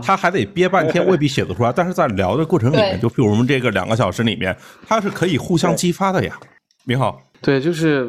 [0.00, 1.72] 他还得憋半天，未必写得出来。
[1.74, 6.38] 但是在聊的过程里面，就比如我们这个两个小时里面，它是可以互相激发的呀。
[6.84, 8.08] 你好，对，就是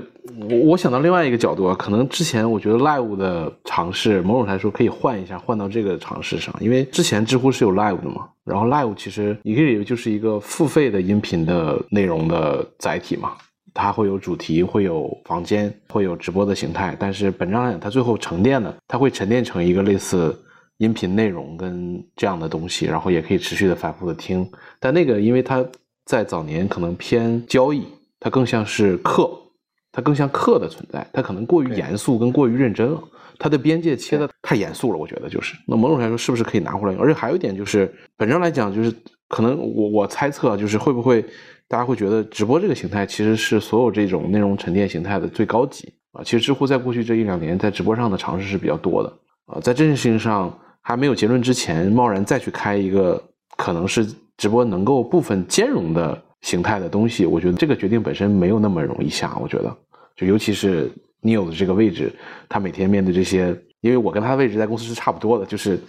[0.49, 13.31] 我我想到另外一个角度啊，可能之前我觉得 live 的尝试，某种来说可以换一下，换到这个尝试上，因为之前知乎是有 live 的嘛，然后 live 其实你可以就是一个付费的音频的内容的载体嘛。
[13.79, 20.37] 它会有主题，会有房间，会有直播的形态，但是本质上讲，它最后沉淀的，它会沉淀成一个类似
[20.79, 24.45] 音频内容跟这样的东西，然后也可以持续的反复的听。
[24.81, 25.65] 但那个，因为它
[26.05, 27.85] 在早年可能偏交易，
[28.19, 29.31] 它更像是课，
[29.93, 33.01] 它更像课的存在，它可能过于严肃跟过于认真了，
[33.37, 35.55] 它的边界切的太严肃了，我觉得就是。
[35.65, 37.01] 那某种来说，是不是可以拿回来用？
[37.01, 38.93] 而且还有一点就是，本质上来讲，就是
[39.29, 41.25] 可能我我猜测就是会不会。
[41.69, 46.23] 大家会觉得直播这个形态其实是所有这种内容沉淀形态的最高级啊！
[46.23, 49.13] 其实知乎在过去这一两年在直播上的尝试是比较多的
[49.45, 50.51] 啊，在这件事情上
[50.81, 53.23] 还没有结论之前，贸然再去开一个
[53.55, 54.05] 可能是
[54.35, 59.37] 直播能够部分兼容的形态的东西，我觉得这个决定本身没有那么容易下。
[59.39, 59.77] 我觉得，
[60.15, 62.11] 就尤其是 Neil 的这个位置，
[62.49, 63.55] 他每天面对这些。
[63.81, 65.79] 因为我跟他的位置在公司是差不多的，就是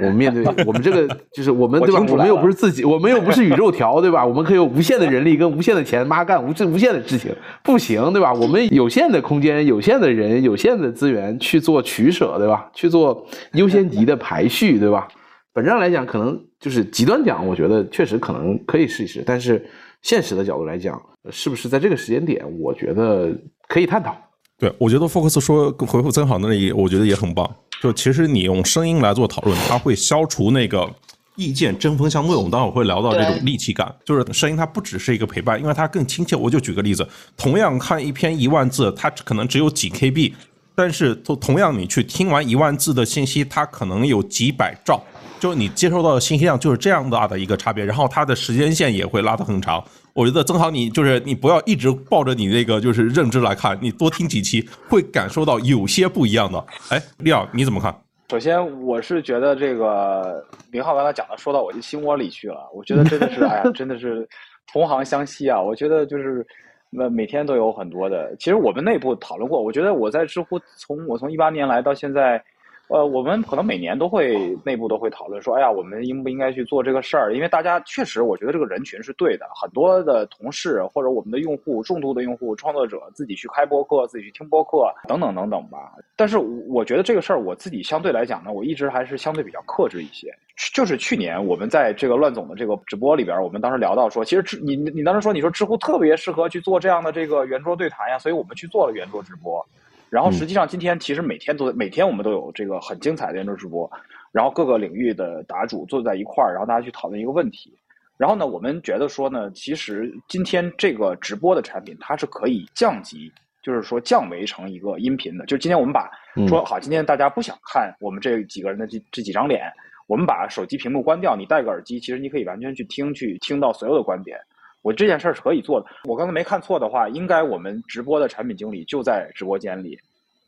[0.00, 2.00] 我们面对 我们这个，就是我们对吧？
[2.08, 4.24] 我们又不是自己，我们又不是宇宙条，对吧？
[4.24, 7.34] 我们可以有无限的人力跟无限的钱，妈干无无限的事情，
[7.64, 8.32] 不行，对吧？
[8.32, 12.70] 我们有限的空间、有限的人、有限的资源去做取舍，对吧？
[12.72, 15.08] 去做优先级的排序，对吧？
[15.52, 19.60] 本质上来讲，可能就是极端讲，我觉得确实可能可以试一试，但是
[20.02, 23.36] 现实的角度来讲，是不是在这个时间点，我觉得
[23.66, 24.16] 可以探讨。
[24.60, 27.50] 对，我觉得 Focus 说回复曾好的那一，我觉得也很棒。
[27.80, 30.86] 就其实你用声音来做讨论，它会消除那个
[31.34, 32.36] 意见针锋相对。
[32.36, 36.36] 我们待会儿会聊到这种戾气感，就是声音它不只是一个陪伴，因为它更亲切。
[36.36, 40.34] 我就举个例子，同样看一篇一万字，它可能只有几 KB，
[40.74, 45.02] 但是同同样你去听完一万字的信息，它可能有几百兆。
[45.40, 49.82] 就你接收到的信息量就是这样大的一个差别，然后它的时间线也会拉得很长。
[50.12, 56.64] 我觉得正好你就是你不要一直抱着你那个就是认知来看，你多听几期会感受到有些不一样的。
[56.90, 57.94] 哎，利奥你怎么看？
[58.30, 64.28] 首先我是觉得这个明浩刚才讲的说到我的心窝里去了，我觉得真的是哎呀，真的是
[64.72, 65.60] 同行相惜啊。
[65.60, 66.46] 我觉得就是
[66.90, 72.42] 那每天都有很多的，其实我们内部讨论过，我觉得我在知乎从我从一八年来到现在。
[72.90, 77.32] 呃，我们可能每年都会内部都会讨论说，哎呀，我们应不应该去做这个事儿？
[77.32, 79.46] 因为大家确实，我觉得这个人群是对的。
[79.54, 85.92] 很多的同事或者我们的用户、重度的用户、创作者自己去开播客、自己去听播客等等等等吧。
[86.16, 90.34] 但是我觉得这个事儿，我自己相对来讲呢，我一直还是相对比较克制一些。
[90.74, 99.64] 就是去年我们在这个乱总的这个直播里边，我们当时聊到说，其实知你你当时说你说知乎特别适合去做这样的这个圆桌对谈呀，所以我们去做了圆桌直播。
[100.10, 103.90] 然后实际上今天其实每天都每天我们都有这个很精彩的圆桌直播，
[104.32, 107.72] 然后各个领域的答主坐在一块儿，然后大家去讨论一个问题。
[108.16, 115.46] 然后呢，我们觉得说呢，其实今天这个直播的产品它是可以降级，就是说降维成一个音频的。
[115.46, 116.10] 就今天我们把
[116.46, 119.72] 说好，今天大家不想看我们这几个人的这这几张脸，
[120.06, 124.38] 我们把手机屏幕关掉，你戴个耳机，其实你可以完全去听去听到所有的观点。
[124.82, 125.86] 我这件事儿是可以做的。
[126.04, 129.98] 我刚才没看错的话，应该我们直播的产品经理就在直播间里。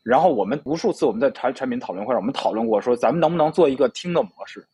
[0.03, 4.65] 然后我们无数次我们在产产品讨论会上，我们讨论过说，咱们能不能做一个听的模式？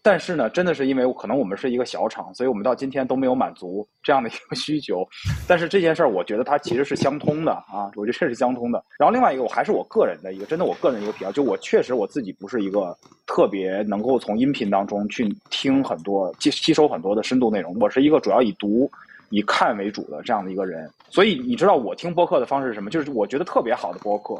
[0.00, 5.06] 但是呢，真的是因为可能我们是一个小厂，所以我们到今天都没有满足这样的一个 需求。
[5.46, 8.82] 但是这件事儿，我觉得它其实是相通的啊，我觉得这是相通的。
[8.98, 17.76] 然后另外一个，我还是我个人的一个，真的我个人一个癖好，就我确实我自己不是一个特别能够从音频当中去听很多、吸吸收很多的深度内容。
[17.78, 18.90] 我是一个主要以读。
[19.30, 22.90] 以看为主的这样的一个人，所以你知道我听播客的方式是什么？
[22.90, 24.34] 就是我觉得特别好的播客，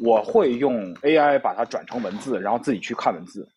[0.00, 3.48] 我会用 AI 把它转成文字，然后自己去看文字。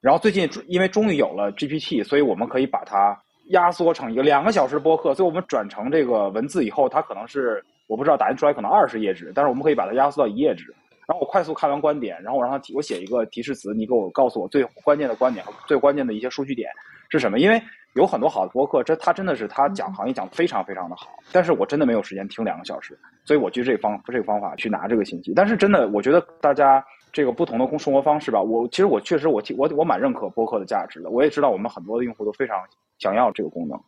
[0.00, 5.14] 然后最近因为终于有了 GPT，所以我们可以把它压缩成一个两个小时播客。
[5.14, 10.74] 所以我们转成这个文字以后，它可能是我不知道打印出来可能二十页纸，但是我们可以把它压缩到一页纸。
[11.06, 16.70] 然后我快速看完观点，然后我让他提，我写一个提示词，你给我告诉我最关键的观点和最关键的一些数据点
[17.10, 17.38] 是什么？
[17.38, 17.62] 因为
[17.94, 25.32] 有很多好的播客，这他真的是他讲行业讲得非常非常的好，但是我真的没有时间听两个小时，所以我就这个方这个方法去拿这个信息。
[25.34, 32.58] 但是真的，我觉得大家这个不同的工生活方式吧，我其实我确实我我我蛮认可播客的价值的，我也知道我们很多的用户都非常
[32.98, 33.80] 想要这个功能。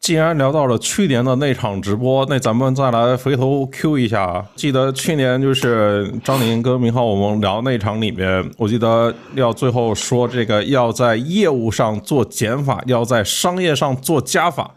[0.00, 4.44] 既然聊到了去年的那场直播，那咱们再来回头 Q 一下。
[4.56, 14.74] 记得去年就是张宁跟明浩我们聊那场里面，我记得要最后说这个要在业务上做减法，要在商业上做加法。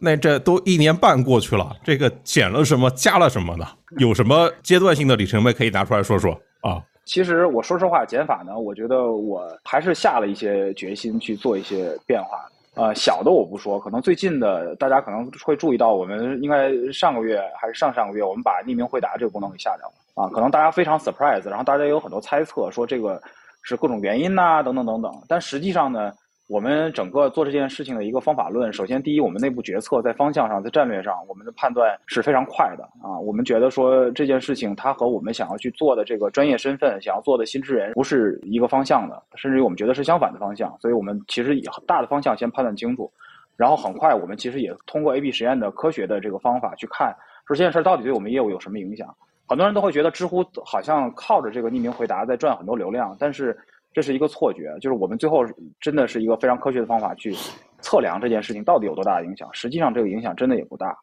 [0.00, 3.64] 那这都一年半过去了，这个减了什么，加了什么呢？
[3.98, 6.82] 有什么阶段性的里程碑可以拿出来说说啊？
[7.04, 12.30] 其实我说实话，减法呢，我觉得我还是下了一些决心去做一些变化。
[12.76, 20.28] 呃，小的我不说，可能最近的大家可能会注意到，我们应该上个月还是上上个月，我们把匿名回答这个功能给下掉了啊。
[20.32, 23.20] 可能大家非常 surprise，然后大家有很多猜测，说这个
[23.62, 25.12] 是各种原因呐，等等等等。
[25.26, 26.12] 但实际上呢？
[26.48, 33.18] 我们整个做这件事情的一个方法论，首先第一，我们内部决策在方向上，在战略上，我们的判断是非常快的啊。
[33.18, 40.72] 我们觉得说这件事情它和我们想要去做的这个专业身份，想要做的新知人不是一个方向的，甚至于我们觉得是相反的方向。
[40.78, 43.12] 所以我们其实以大的方向先判断清楚，
[43.56, 47.12] 然后很快我们其实也通过 A/B 实验的科学的这个方法去看，
[47.48, 49.12] 说这件事到底对我们业务有什么影响。
[49.48, 53.58] 很多人都会觉得知乎好像靠着这个匿名回答在赚很多流量，但是。
[53.96, 55.42] 这是一个错觉，就是我们最后
[55.80, 57.34] 真的是一个非常科学的方法去
[57.80, 59.48] 测量这件事情到底有多大的影响。
[59.54, 60.94] 实际上这个影响真的也不大，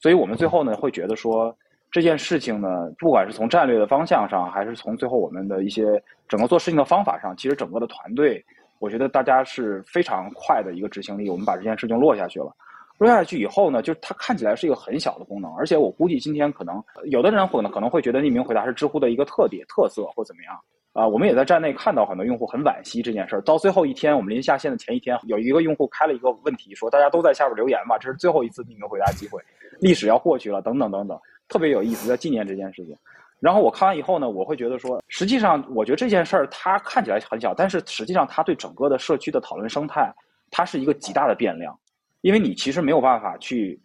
[0.00, 1.54] 所以我们最后呢会觉得说
[1.90, 8.42] 这件事情呢，不管是从战略的方向上，还是从最后我们的一些整个做事情的方法上，其实整个的团队，
[8.78, 11.28] 我觉得大家是非常快的一个执行力。
[11.28, 12.50] 我们把这件事情落下去了，
[12.96, 20.58] 落下去以后呢，就是它看起来是一个很小的功能，而且我估计今天可能有的人可能可能会觉得匿名回答是知乎的一个特点特色或怎么样。
[20.98, 23.42] 啊，我们也在站内看到很多用户很惋惜这件事儿。
[23.42, 29.40] 到最后一天，我们临下线的前一天，有一个用户开了一个问题，说大家都在下边留言吧，这是最后一次匿名回答机会，
[29.78, 31.16] 历史要过去了，等等等等，
[31.48, 32.96] 特别有意思，在纪念这件事情。
[33.38, 40.12] 然后我看完以后呢，我会觉得说，实际上我觉得这件事儿它看起来很小，但是实际上它对整个的社区的讨论生态，
[40.50, 41.78] 它是一个极大的变量，
[42.22, 43.80] 因为你其实没有办法去。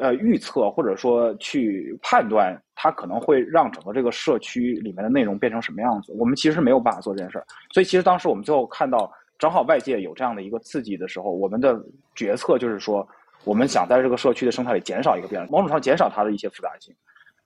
[0.00, 7.46] 呃，预测或者说去判断，它可能会让整个这个社区里面的内容变成什么样子，我们其实没有办法做这件事儿。
[7.72, 11.82] 所以，其实当时我们最后看到，正好外界有这样的一个刺激的时候，我们的
[12.14, 13.08] 决策就是说，
[13.44, 16.94] 我们想在这个社区的生态里减少一个变量，某种上减少它的一些复杂性。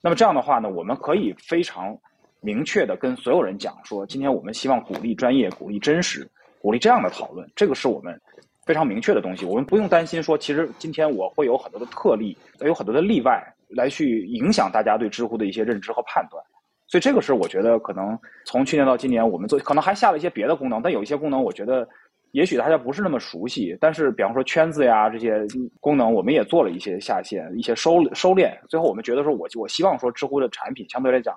[0.01, 1.97] 那么这样的话呢，我们可以非常
[2.41, 6.29] 明确的跟所有人讲说，今天我们希望鼓励专业，鼓励真实，
[6.61, 8.21] 鼓励这样的讨论，这个是我们。
[8.65, 16.41] 非常明确的东西，我们不用担心说，其实今天我会有很多的特例，有很多的例外来去影响大家对知乎的一些认知和判断，
[16.87, 21.89] 所以这个是我觉得可能从去年到今年，我们做可能还下了一些别的功能，但有一些功能我觉得
[22.31, 25.45] 也许大家不是那么熟悉，但是比方说圈子呀这些
[25.81, 31.37] 功能，我们也做了一些下线，一些收收敛，最后我们觉得说，我我希望说知乎的产品相对来讲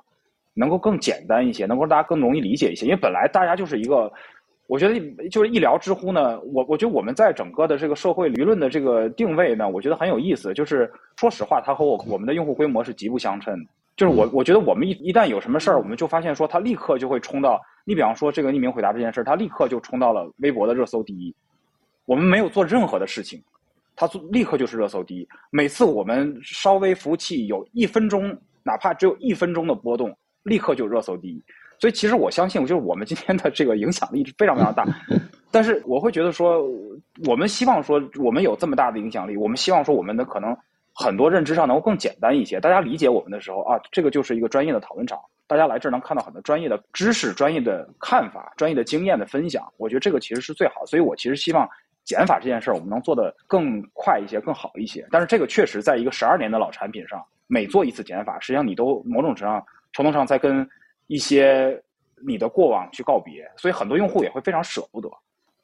[0.53, 4.13] 能够更简单一些，能够让大家更容易理解一些，因为本来大家就是一个。
[4.67, 10.53] 我觉得就是一聊知乎呢，我我觉得我们在整个的这个社会舆论的这个定位呢，我觉得很有意思。
[10.53, 13.69] 就是说实话，它和我我们的用户规模是极不相称的。
[13.95, 17.61] 就是我我觉得我们一一旦有什么事儿，我们就发现说它立刻就会冲到。
[17.85, 21.33] 你比方说这个匿名回答这件事儿，它立刻就冲到了微博的热搜第一。
[22.05, 23.41] 我们没有做任何的事情，
[23.95, 25.27] 它做立刻就是热搜第一。
[25.51, 30.11] 每次我们稍微服务器有一分钟，哪怕只有一分钟的波动，
[30.43, 31.41] 立刻就热搜第一。
[31.85, 34.83] 所以其实我相信，就是我们今天的这个影响力是非常非常大。
[35.51, 36.67] 但是我会觉得说，
[37.27, 40.57] 我们希望说，我们有这么大的影响力，我们希望说，我们的可能
[40.95, 42.59] 很多认知上能够更简单一些。
[42.59, 49.71] 大家理解我们的时候啊，这个就是一个专业的讨论场，大家来这儿能看到很多专业的知识、专业的看法、专业的经验的分享。
[49.77, 50.83] 我觉得这个其实是最好。
[50.87, 51.69] 所以我其实希望
[52.03, 55.07] 减法这件事儿，我们能做得更快一些、更好一些。
[55.11, 59.63] 但是这个确实在一个十二年的老产品上，每做一次减法，实际上你都某种程度上
[59.93, 60.67] 程度上在跟。
[61.07, 61.81] 一些
[62.27, 65.09] 你的过往去告别，所以很多用户也会非常舍不得。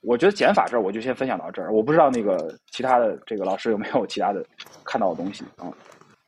[0.02, 4.44] 我觉得减法这儿我就先分享到这儿，我不知道那个其他的这个老师有没有其他的
[4.84, 5.72] 看到的东西啊？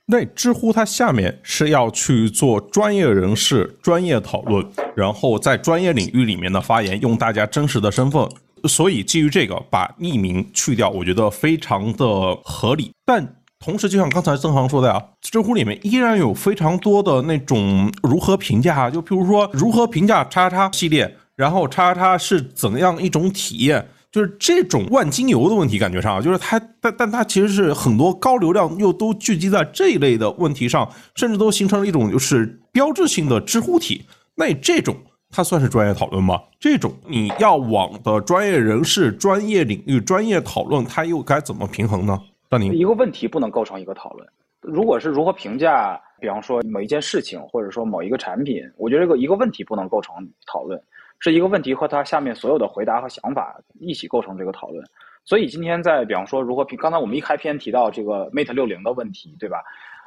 [0.06, 4.64] 那知乎它下面是要去做专业人士专业讨论，
[4.96, 8.30] 然后在专业领域里面的发言用大家真实的身份，
[8.68, 13.36] 所以基于这个把匿名去掉，我觉得非常的合理，但。
[13.64, 34.04] 同时，就像刚才曾航说的呀，知乎里面依然有非常多的那种如何评价，就譬如说如何评价叉叉叉系列，然后叉叉叉是怎样一种体验，就是这种万金油的问题，感觉上就是它，但但它其实是很多高流量又都聚集在这一类的问题上，甚至都形成了一种就是标志性的知乎体。
[34.36, 34.94] 那这种
[35.30, 36.38] 它算是专业讨论吗？
[36.60, 42.20] 这种你要往的专业人士、专业领域、专业讨论，它又该怎么平衡呢？
[42.62, 44.28] 一个问题不能构成一个讨论。
[44.62, 50.16] 如果是如何评价，比方说某一件事情，或者说某一个产品，我觉得这个一个问题不能构成
[50.48, 50.82] 讨论，
[51.20, 54.84] 是一个问题和它下面所有的回答和想法一起构成这个讨论。
[55.26, 59.58] 所以今天在比方说如何评，刚才我们一开篇提到这个 Mate 六零的问题，对吧？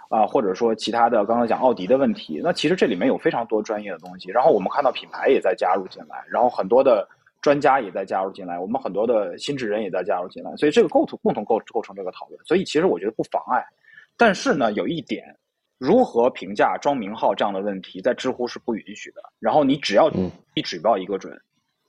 [0.08, 4.30] 啊，或者说其他的，刚刚讲奥迪的问题，那其实这里面有非常多专业的东西。
[4.30, 7.08] 然后我们看到品牌也在加入进来，然后很多的
[7.40, 12.40] 专家也在加入进来，我们很多的新智人也在加入进来，所以这个构图共同构构成这个讨论。
[12.44, 13.64] 所以其实我觉得不妨碍。
[14.16, 15.24] 但是呢，有一点，
[15.78, 19.20] 如何评价庄明浩这样的问题，在知乎是不允许的。
[19.38, 20.10] 然后你只要
[20.54, 21.32] 一举报一个准，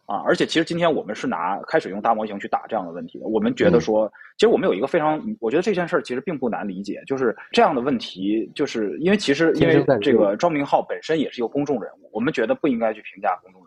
[0.05, 3.25] 啊，而且其实今天我们是拿开始用大模型去打这样的问题的。
[3.27, 13.66] 我们觉得说，其实我们有一个非常，我觉得这件事儿其实并不难理解，就是这样的问题，就是因为其实因为这个庄明浩本身也是一个公众人物，我们觉得不应该去评价公众人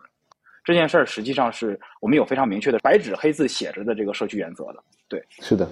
[0.63, 4.75] 这件事儿，实际上是我们有非常明确的白纸黑字写着的这个社区原则的。
[5.07, 5.69] 对，是的。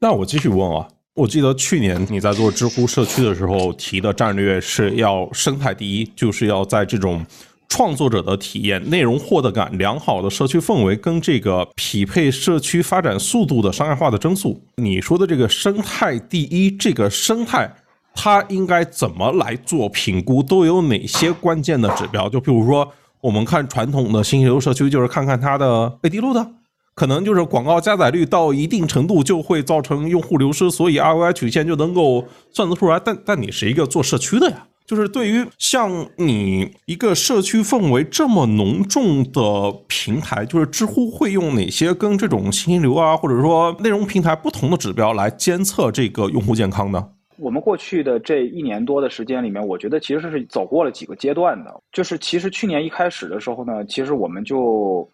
[0.00, 0.88] 那我继续问啊。
[1.14, 7.22] 我记得去年你在做知乎社区的时候提的战略是要生态第一，就是要在这种
[7.68, 14.58] 创作者的体验、内容获得感良好的社区氛围跟这个匹配社区发展速度的商业化的增速。
[14.76, 17.70] 你说的这个生态第一，这个生态
[18.14, 20.42] 它应该怎么来做评估？
[20.42, 22.26] 都有哪些关键的指标？
[22.26, 22.90] 就比如说，
[23.22, 26.46] 我们看传统的信息流社区，就是看看它的 AD 路的。
[26.94, 33.00] 可能就是广告加载率到一定程度就会造成用户流失，所以 ROI 曲线就能够算得出来。
[33.02, 39.40] 但但你是一个做社区的呀，就是对于像你一个社区氛围这么浓重的
[39.86, 47.02] 平台，就是知乎会用哪些跟这种信息流啊，或者说内容平台不同的指标来监测这个用户健康呢？
[47.38, 51.80] 我们过去的这一年多的时间里面，我觉得其实是走过了几个阶段的。
[51.92, 55.08] 就是其实去年一开始的时候呢，其实我们就。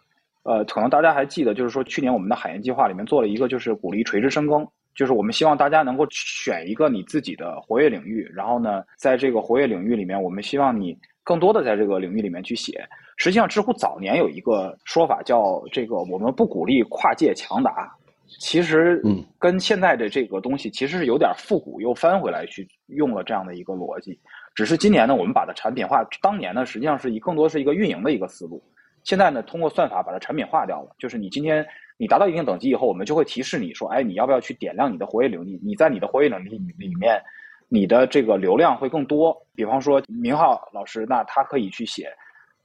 [0.44, 12.82] 呃，可能大家还记得，就是说去年我们的海盐计划里面做了一个，就是鼓励垂直深耕，就是我们希望大家能够选一个你自己的活跃领域，然后呢，在这个活跃领域里面，我们希望你更多的在这个领域里面去写。
[13.18, 17.94] 实际上，知乎早年有一个说法叫这个我们不鼓励跨界强打，
[18.38, 24.18] 其实嗯，跟现在的这个东西其实是有点复古又翻回来去用了这样的一个逻辑，
[24.54, 28.62] 只是今年呢，我们把它产品化，当年呢实际上是以更多是一个运营的一个思路。
[29.02, 30.94] 现在呢，通过算法把它产品化掉了。
[30.98, 31.66] 就是你今天
[31.96, 35.58] 你达到一定等级以后，我们就会提示你说，哎，你要不要去点亮你的活跃领域？
[35.64, 37.20] 你在你的活跃领域里面，
[37.68, 39.36] 你的这个流量会更多。
[39.56, 42.08] 比方说明浩老师，那他可以去写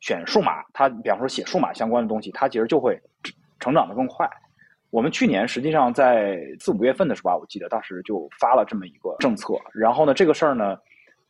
[0.01, 2.99] 选数码，他比方说写数码相关的东西，他其实就会
[3.59, 4.29] 成长的更快。
[4.93, 9.55] 我们去年实际上在四五月份的时候吧，我记得当时就发了这么一个政策。
[9.73, 10.77] 然后呢，这个事儿呢。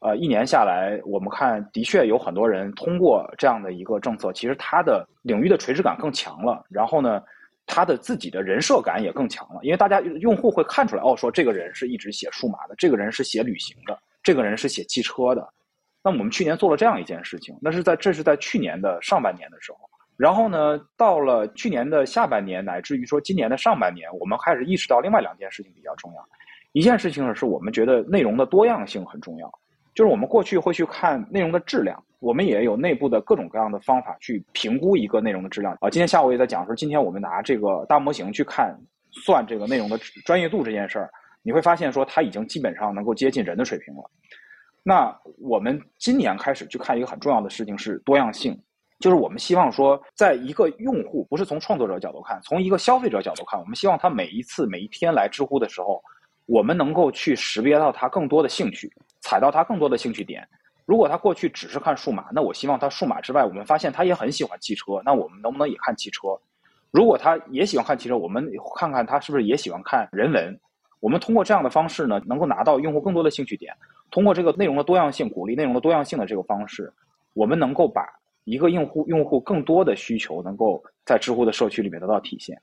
[0.05, 6.61] 呃，一年下来，我们看的确有很多人通过这样的一个政策，其实他的领域的垂直感更强了。
[6.69, 7.23] 然后呢，
[7.65, 15.53] 他的自己的人设感也更强了，因为大家用户会看出来，哦，说这个人是一直写数码的，这个人是写旅行的，这个人是写汽车的。
[16.03, 19.89] 那我们去年做了这样一件事情，那是在这是在去年的上半年的时候。
[20.15, 26.29] 然后呢，到了去年的下半年，乃至于说今年的上半年，我们开始意识到另外两件事情比较重要。
[26.71, 29.51] 一件事情呢，是我们觉得内容的多样性很重要。
[29.95, 35.89] 就是我们过去会去看内容的质量，我们也有内部的各种各样的方法去评估一个内容的质量啊。
[35.89, 38.75] 今天下午也在讲说，今天我们拿这个大模型去看
[39.11, 39.95] 算这个内容的
[40.25, 41.11] 专业度这件事儿，
[41.43, 44.03] 你会发现说它已经基本上能够接近人的水平了。
[44.81, 48.59] 那我们今年开始去看一个很重要的事情是多样性，
[49.03, 56.01] 就是我们希望说，在一个用户不是从创作者角度看，从一个消费者角度看，我们希望他每一次每一天来知乎的时候，
[56.45, 58.89] 我们能够去识别到他更多的兴趣。
[59.19, 60.47] 踩到他更多的兴趣点。
[60.85, 66.39] 如果他过去只是看数码，那我希望他数码之外，我们发现他也很喜欢汽车，那我们能不能也看汽车？
[66.89, 68.49] 如果他也喜欢看汽车，我们
[68.79, 70.57] 看看他是不是也喜欢看人文？
[71.01, 73.75] 我们通过这样的方式呢，能够拿到用户更多的兴趣点。
[74.11, 76.89] 通过这个内容的多样性，鼓励内容的多样性的这个方式，
[77.33, 78.07] 我们能够把
[78.43, 82.59] 一个用户用户更多的需求能够在知乎的社区里面得到体现。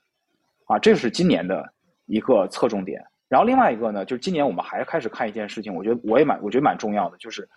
[0.65, 1.63] 啊，这是今年的
[2.05, 3.03] 一个侧重点。
[3.27, 7.47] 然后另外一个呢，就是今年我们还开始看一件事情，我觉得我也蛮，我觉得蛮重要的，就是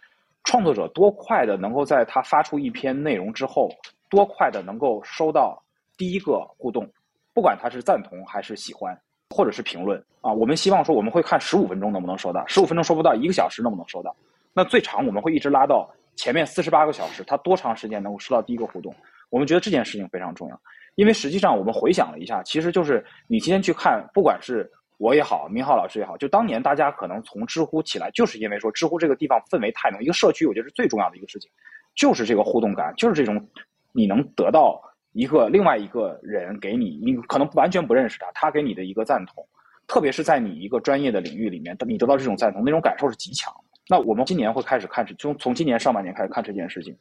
[0.44, 3.68] 创作者多快的能够在他发出一篇内容之后，
[4.08, 5.60] 多快的能够收到
[5.96, 6.88] 第一个互动，
[7.32, 8.96] 不管他是赞同还是喜欢，
[9.30, 10.32] 或者是评论啊。
[10.32, 14.14] 我们希望说我们会看十五分钟能不能收到，十五分钟收不到，一个小时能不能收到？
[14.52, 18.94] 那最长我们会一直拉到前面四十八个小时，他多长时间能够收到第一个互动？
[19.30, 20.60] 我们觉得这件事情非常重要，
[20.94, 31.50] 因为实际上我们回想了一下，其实就是你今天去看，不管是我也好，明浩老师也好，就当年大家可能从知乎起来，就是因为说知乎这个地方氛围太浓，一个社区我觉得是最重要的一个事情，
[31.96, 33.44] 就是这个互动感，就是这种
[33.92, 34.80] 你能得到
[35.12, 39.44] 一个另外一个人给你，你可能完全不认识他，他给你的一个赞同，
[39.88, 43.52] 特别是在你一个专业的领域里面，你得到这种赞同，那种感受是极强。
[43.88, 46.96] 那我们今年会开始看，从从今年上半年开始看这件事情，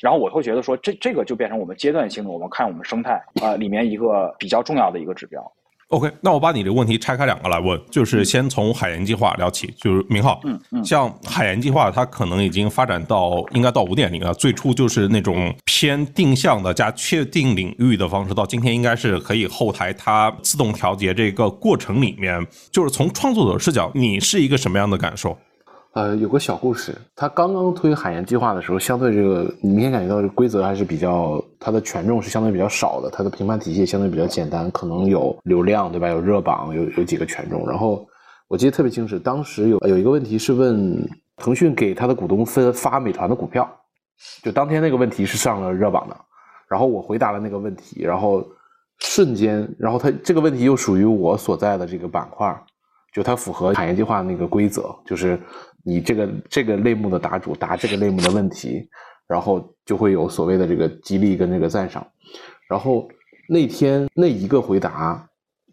[0.00, 5.52] 然后我会觉得说，这这个就变成我们阶段性的，我们看我们生态啊、里面一个比较重要的一个指标。
[5.88, 9.74] OK，那我把你的问题拆开两个来问，就是先从海盐计划聊起。
[9.76, 14.32] 就是明浩，嗯嗯像海盐计划，它可能已经发展到应该到五点零了。
[14.34, 25.36] 最初就是那种偏定向的加确定领域的方式，到今天应该是可以后台它自动调节这个过程里面，就是从创作者视角，你是一个什么样的感受？
[25.92, 36.08] 呃，有个小故事，他刚刚推海盐计划的时候，相对这个你明显感觉到这规则还是比较，它的权重是相对比较少的，它的评判体系相对比较简单，可能有流量对吧？
[36.08, 37.68] 有热榜，有有几个权重。
[37.68, 38.06] 然后
[38.46, 40.96] 我记得特别清楚，当时有有一个问题是问
[41.36, 43.68] 腾讯给他的股东分发美团的股票，
[44.44, 46.16] 就当天那个问题是上了热榜的，
[46.68, 48.46] 然后我回答了那个问题，然后
[49.00, 52.56] 瞬间，然后他这个问题又属于我所在的这个板块，
[53.12, 55.36] 就它符合产业计划那个规则，就是
[55.84, 58.88] 你这个这个类目的答主答这个类目的问题，
[59.26, 62.06] 然后就会有所谓的这个激励跟这个赞赏。
[62.68, 63.08] 然后
[63.48, 65.26] 那天那一个回答，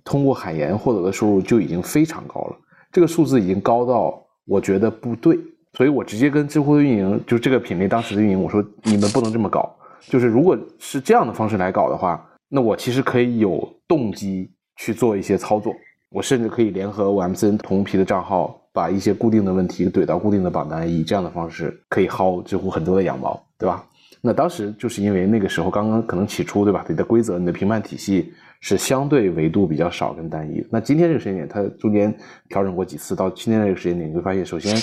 [0.04, 2.58] 通过海盐获得的收入就已经非常高了，
[2.92, 5.38] 这个数字已经高到我觉得不对，
[5.74, 15.74] 所以我直接跟知乎的运营，就这个品类当时的运营，我说你们不能这么搞，就是如果是这样的方式来搞的话，那我其实可以有动机去做一些操作。
[16.10, 23.84] 我甚至可以联合我 MCN 同批的账号，把一些固定的问题怼到固定的榜单，以这样的方式可以薅知乎很多的羊毛，对吧？
[24.22, 26.86] 那当时就是因为那个时候刚刚可能起初，对吧？
[26.88, 30.64] 你的规则、你的评判体系是相对维度比较少跟单一。
[30.70, 32.16] 那今天这个时间点，它中间
[32.50, 34.76] 调整过几次，到今天这个时间点，你会发现，首先，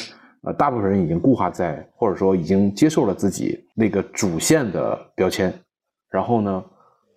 [0.42, 5.54] 呃，大部分人已经固化在，或者说已经接受了自己那个主线的标签，
[6.10, 6.64] 然后呢，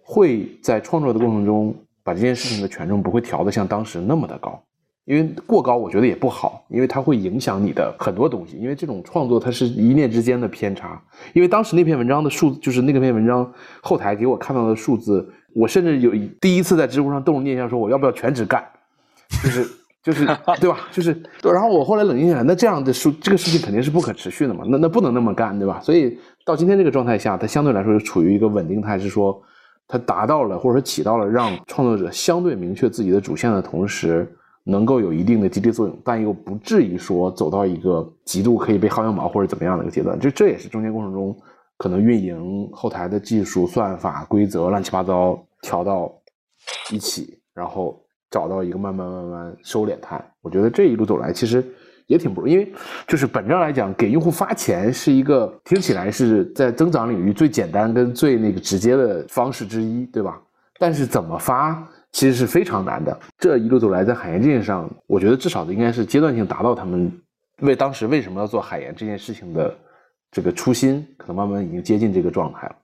[0.03, 1.73] 会在创作的过程中
[2.03, 4.61] 把这件事情的权重不会调得像当时那么的高，
[5.08, 8.58] 因为过高我觉得也不好，因为它会影响你的很多东西。
[8.58, 11.01] 因为这种创作它是一念之间的偏差。
[11.32, 13.49] 因为当时那篇文章的数，就是那个篇文章
[13.82, 18.62] 后台给我看到的数字，我甚至有第一次在知乎上动了念想，说我要不要全职干，
[19.41, 19.66] 就是
[20.03, 20.26] 就是
[20.60, 20.78] 对吧？
[20.91, 25.80] 就是， 对然后我后来冷静下来，那这样的数这个事情肯定是不可持续的嘛，那那不能那么干，对吧？
[25.82, 29.41] 所以到今天这个状态下，它相对来说是处于一个稳定态，是说
[29.88, 34.30] 它达到了或者说起到了让创作者相对明确自己的主线的同时，
[34.68, 40.20] 能够有一定的激励作用，但又不至于说走到一个极度可以被薅羊毛或者怎么样的一个阶段。
[40.20, 41.34] 这这也是中间过程中
[41.78, 46.11] 可能运营后台的技术、算法、规则乱七八糟调到
[46.91, 50.22] 一起，然后找到一个慢慢慢慢收敛态。
[50.41, 51.63] 我觉得这一路走来其实
[52.07, 52.72] 也挺不容易，因为
[53.07, 60.41] 就是本质上来讲，给用户发钱是一个听起来是在增长领域最简单跟最那个直接的方式之一，对吧？
[60.80, 63.18] 但是怎么发其实是非常难的。
[63.38, 67.12] 这一路走来，在海盐这件事上，我觉得至少应该是阶段性达到他们
[67.62, 69.78] 为当时为什么要做海盐这件事情的
[70.32, 72.76] 这个初心，可能慢慢已经接近这个状态了。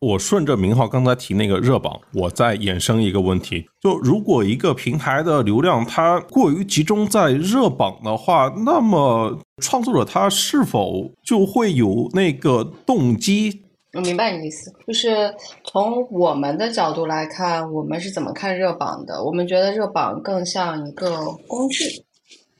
[0.00, 13.64] 我顺着明浩刚才提那个热榜，我再衍生一个问题：就如果一个平台的流量它过于集中在热榜的话，那么创作者他是否就会有那个动机？
[13.94, 15.34] 我明白你意思，就是
[15.64, 19.24] 从我们的角度来看，我们是怎么看热榜的？
[19.24, 22.04] 我们觉得热榜更像一个工具，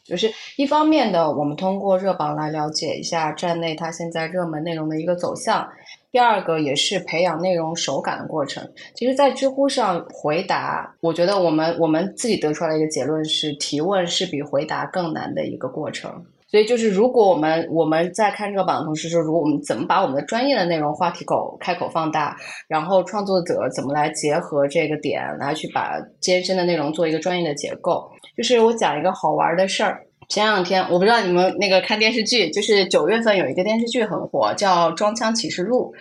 [0.04, 5.62] 就是一方面的，我们通过热榜来了解一下站内它现在热门内容的一个走向；
[6.10, 8.66] 第二个也是培养内容手感的过程。
[8.94, 16.24] 其实，在知乎上回答，我觉得我们我们自己得出来一个结论是，提问是比回答更难的一个过程。
[16.50, 22.34] 所以就是，如果我们我们在看这个榜的同时，说如果我们怎么把我们的专业的内容话题口开口放大，
[22.66, 28.10] 然后创作者怎么来结合这个点来去把艰深的内容做一个专业的结构。
[28.34, 35.92] 就是我讲一个好玩的事儿，前两天我不知道你们那个看电视剧，就是九月份有一个电视剧很火，叫《装腔启示录》，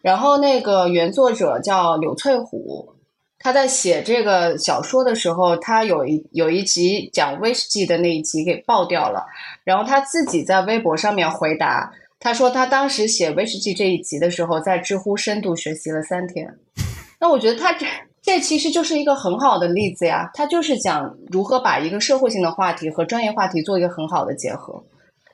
[0.00, 2.94] 然后那个原作者叫柳翠虎。
[3.42, 9.26] 他在写这个小说的时候，他有一有一集讲威士忌的那一集给爆掉了，
[9.64, 16.48] 然后他自己在微博上面回答，他说他当时写威士忌这一集的时候，在知乎深度学习了三天。
[17.20, 17.84] 那我觉得他这
[18.22, 24.80] 这其实就是一个很好的例子呀，他就是讲如何把一个社会性的话题和专业话题做一个很好的结合。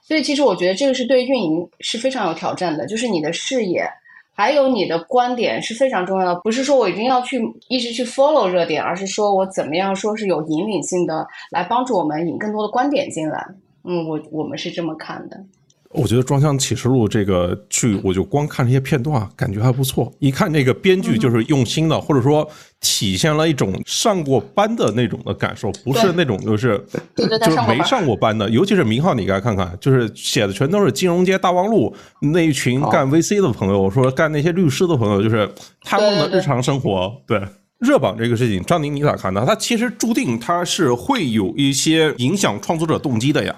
[0.03, 3.87] 所以其实我觉得这个是对运营是非常有挑战的，就是你的视野。
[4.39, 13.45] 还有你的观点是非常重要的，不是说我一定要去一直去 follow 热点，而是说我怎么样说是有引领性的，来帮助我们引更多的观点进来。
[13.83, 15.37] 嗯，我我们是这么看的。
[15.91, 20.13] 我觉得《装箱启示录》这个剧，我就光看这些片段，感觉还不错。
[20.19, 22.47] 一看这个编剧就是用心的，或者说
[22.79, 26.79] 体现了一种上过班的那种的感受，不是那种就是
[27.17, 28.49] 就是没上过班的。
[28.51, 37.11] 尤其是明浩，你该看看，就是写的全都是金融街大望路那一群干 VC 的朋友，说干那些律师的朋友，就是他们的日常生活。
[37.27, 37.41] 对
[37.79, 39.45] 热榜这个事情，张宁你咋看呢？
[39.47, 43.57] 它其实注定它是会有一些影响创作者动机的呀。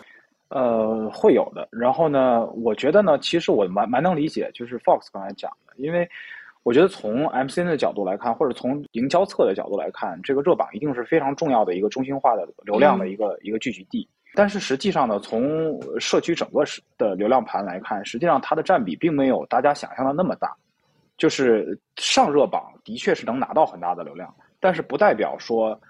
[0.50, 1.68] 呃，会有的。
[1.70, 6.08] 然后呢，我觉得呢，其实我蛮蛮能理解，就是 Fox 刚才讲的，因为
[6.64, 14.06] 我觉得从 MCN 的角度来看，或者从营销侧的角度来看，这个热榜一定是非常重要的一个中心化的流量的一个一个聚集地。
[14.34, 16.64] 但是实际上呢，从社区整个
[16.98, 20.52] 的流量盘来看，实际上它的占比并没有大家想象的那么大。
[21.16, 25.80] 就是上热榜的确是能拿到很大的流量，但是不代表说。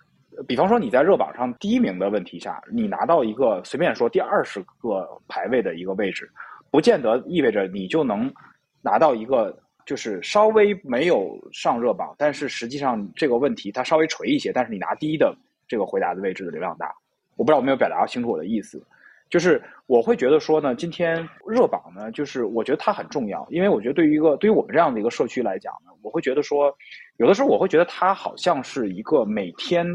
[0.47, 6.31] 比方说你在热榜上第一名的问题下，你拿到一个随便说第二十个排位的一个位置，
[6.71, 8.33] 不见得意味着你就能
[8.81, 16.95] 拿到一个就是稍微没有上热榜，但是实际上这个问题它稍微垂一些，但是你拿第一的这个回答的位置的流量大。
[17.37, 18.81] 我不知道我没有表达清楚我的意思，
[19.29, 26.73] 就是我会觉得说呢，今天热榜呢，就是我觉得它很重要，因为我觉得对于一个对于我们这样的一个社区来讲呢，我会觉得说，
[27.17, 29.87] 有的时候我会觉得它好像是一个每天。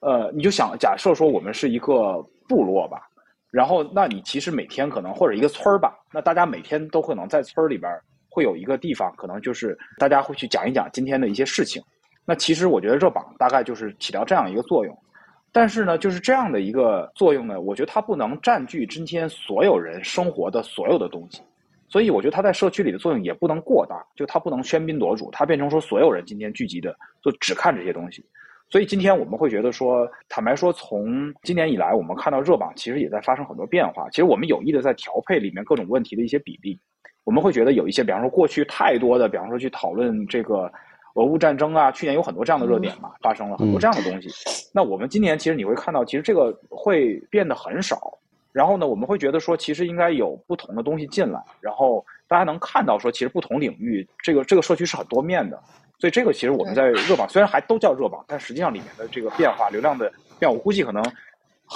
[0.00, 3.08] 呃，你就想假设说我们是一个部落吧，
[3.50, 7.92] 然后那你其实每天可能或者一个村儿吧，那大家每天都可能在村里边
[8.28, 11.82] 会有一个地方，可能就是大家会去讲一讲今天的一些事情。
[12.24, 14.96] 那其实我觉得热榜大概就是起到这样一个作用，
[15.52, 21.42] 但是呢，就是这样的一个作用呢，我觉得它不能占据今天所有人生活的所有的东西，
[21.88, 28.24] 所以我觉得它在社区里的作用也不能过大，就它不能喧宾夺主，它变成说所有人今天聚集的就只看这些东西。
[28.70, 34.08] 所以今天我们会觉得说，坦白说，从今年以来，我们看到热榜其实也在发生很多变化。
[34.10, 36.78] 其实我们有意的在调配里面各种问题的一些比例。
[37.24, 40.72] 我们会觉得有一些，比方说过去太多的，比方说去讨论这个
[41.14, 44.30] 俄乌战争啊，去年有很多这样的热点嘛，发生了很多这样的东西。
[44.72, 48.18] 那我们今年其实你会看到，其实这个会变得很少。
[48.52, 55.60] 然后呢，我们会觉得说，其实应该有不同的东西进来，然后大家能看到说，其实不同领域这个这个社区是很多面的。
[56.00, 61.04] 所以这个其实我们在热榜，虽然还都叫热榜，但实际上里面的这个变化、流量的变，我估计可能，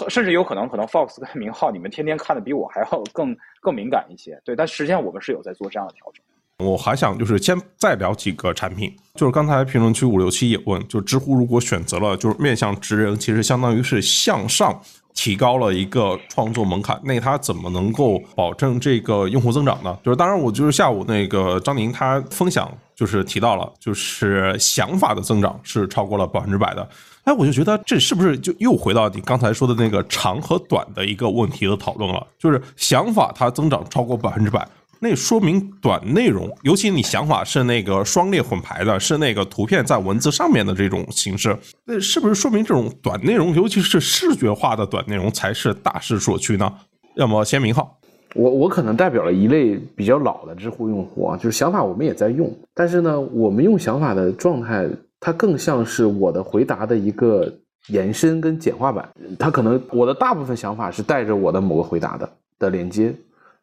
[0.08, 4.40] 甚至有可能，可能 Fox 跟明浩，你们天天看的比我还要更更敏感一些。
[4.44, 6.24] 对，但实际上我们是有在做这样的调整。
[6.58, 14.80] 我还想就是先再聊几个产品，就是刚才评论区五六七也问，就知乎如果选择了就是面向直人，其实相当于是向上
[15.14, 19.96] 提高了一个创作门槛，那他怎么能够保证这个用户增长呢？
[20.02, 22.70] 就是当然我就是下午那个张宁他分享。
[22.96, 26.88] 就是提到了，就是想法的增长是超过了百分之百的。
[27.24, 32.24] 哎，我就觉得这是不是就又回到你刚才说的那个长和短的一个问题的讨论了？
[32.38, 34.64] 就是想法它增长超过百分之百，
[35.04, 46.72] 那说明短内容，尤其你想法是那个双列混排的，是那个图片在文字上面的这种形式，那是不是说明这种短内容，尤其是视觉化的短内容才是大势所趋呢？
[47.16, 47.98] 要么先明浩。
[48.34, 54.88] 我我可能代表了一类比较老的知乎用户啊，就是想法我们也在用，但是呢，我们用想法的状态，
[55.20, 57.52] 它更像是我的回答的一个
[57.88, 59.06] 延伸跟简化版。
[59.38, 62.28] 它可能我的大部分想法是带着我的某个回答的
[62.58, 63.14] 的连接，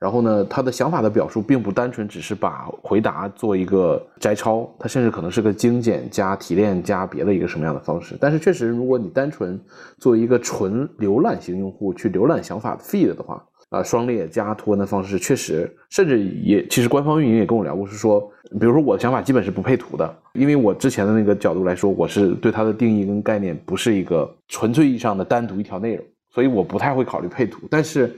[0.01, 8.17] 然后呢，他的想法的表述并不单纯只是把回答做一个摘抄，它甚至可能是个精简加提炼加别的一个什么样的方式。
[8.19, 9.61] 但是确实，如果你单纯
[9.99, 18.19] 作为一个纯浏览型用户去浏览想法的 feed 的话，啊，双列加图文的方式确实，甚至也其实官方运营也跟我聊过，是说，
[18.59, 27.67] 比如说我的想法基本是不配图的，因为我之前的那个角度来说，我是对它的定义跟概念不是一个纯粹意义上的单独一条内容，所以我不太会考虑配图。
[27.69, 28.11] 但是，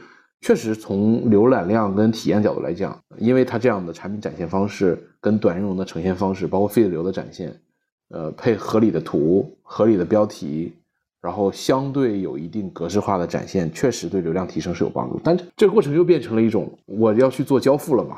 [0.43, 7.55] 确实从浏览量跟体验角度来讲，因为它这样的产品展现方式跟短内容的呈现方式，包括 feed 流的展现，
[8.09, 10.73] 呃，配合理的图、合理的标题。
[11.21, 15.17] 然后相对有一定格式化的展现，确实对流量提升是有帮助。
[15.23, 18.17] 但这个过程又变成了一种我要去做交付了嘛？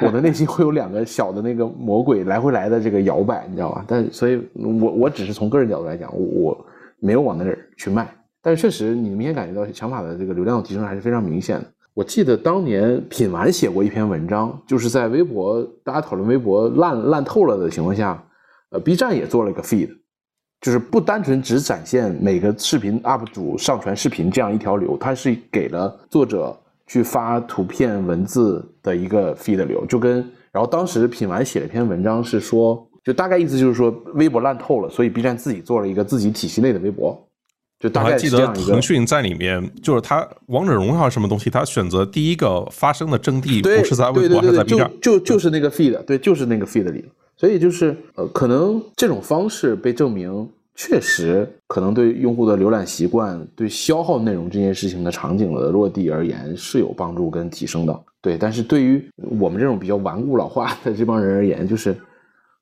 [0.00, 3.84] 我的内心会有两个小的那个魔鬼来回来的这个摇摆，你知道吧？
[3.88, 6.56] 但所以，我我只是从个人角度来讲，我
[7.00, 8.08] 没有往那儿去卖。
[8.44, 11.64] 但是确实，你明显感觉到想法的这个流量提升还是非常明显的。
[11.94, 18.22] 我记得当年品玩写过一篇文章，就是在微博大家讨论微博烂烂透了的情况下，
[18.68, 19.88] 呃，B 站也做了一个 feed。
[20.60, 26.54] 就是不单纯只展现每个视频 UP 主上传视频这样一条流，它是给了作者
[26.86, 37.28] 去发图片文字的一个 feed 流，就跟然后当时品玩写了一篇文章，是说，就大概意思就是说，微博烂透了，所以 B 站自己做了一个自己体系内的微博，
[37.84, 38.80] 就大概我还记得腾。
[38.80, 44.90] 讯在里面，就是它王者荣耀什么东西，它选择第一个发生的阵地不是在微博，还是在 B，站。
[45.02, 47.04] 就就就是那个 feed，对，就是那个 feed 里。
[47.36, 58.00] 所以就是呃，可能这种方式被证明确实可能对用户的浏览习惯、对消耗内容这件事情的场景的落地而言是有帮助跟提升的。
[58.22, 59.04] 对，但是对于
[59.38, 61.94] 我们这种比较顽固老化的这帮人而言，就是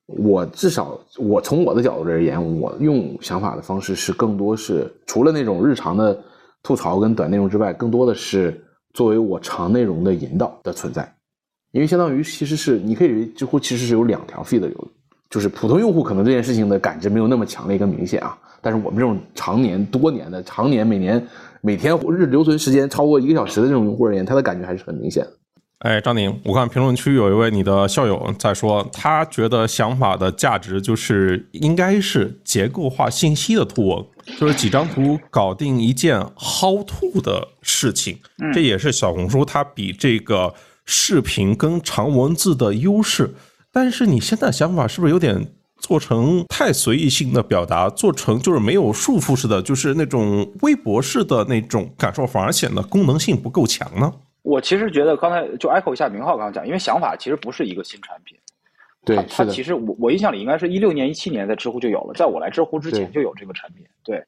[0.07, 6.19] 我至少我从我的角度而言，我用想法的方式是更多是除了那种日常的
[6.61, 8.61] 吐槽跟短内容之外，更多的是
[8.93, 11.09] 作为我长内容的引导的存在。
[11.71, 14.87] 因为相当于其实是你可以认为知乎其实是有两条 feed 的流，
[15.29, 21.25] 就是普通用户可能这件事情的感知没有那么强烈跟明显啊，但是我们这种常年多年的常年每年
[21.61, 25.31] 每天日留存时间超过一个小时的这种用户而言，他的感觉还是很明显的。
[25.83, 34.05] 哎，张宁，我看评论区有一位你的校友在说，他觉得想法的价值就是应该是结构化信息的图文，
[34.39, 38.17] 就是几张图搞定一件 how to 的事情。
[38.53, 40.53] 这也是小红书它比这个
[40.85, 43.35] 视频跟长文字的优势。
[43.73, 54.09] 但是你现在想法是不是有点做成太随意性的表达，做成就是没有束缚式的，就是那种微博式的那种感受，反而显得功能性不够强呢？
[54.43, 58.37] 我其实觉得刚才就 echo 一下明浩刚刚讲，因为想法其实不是一个新产品，
[59.05, 63.85] 对，它它其，实我我印象里应该是一六年一七年在知乎就有了，在我来知乎之前就有这个产品。
[64.03, 64.23] 对，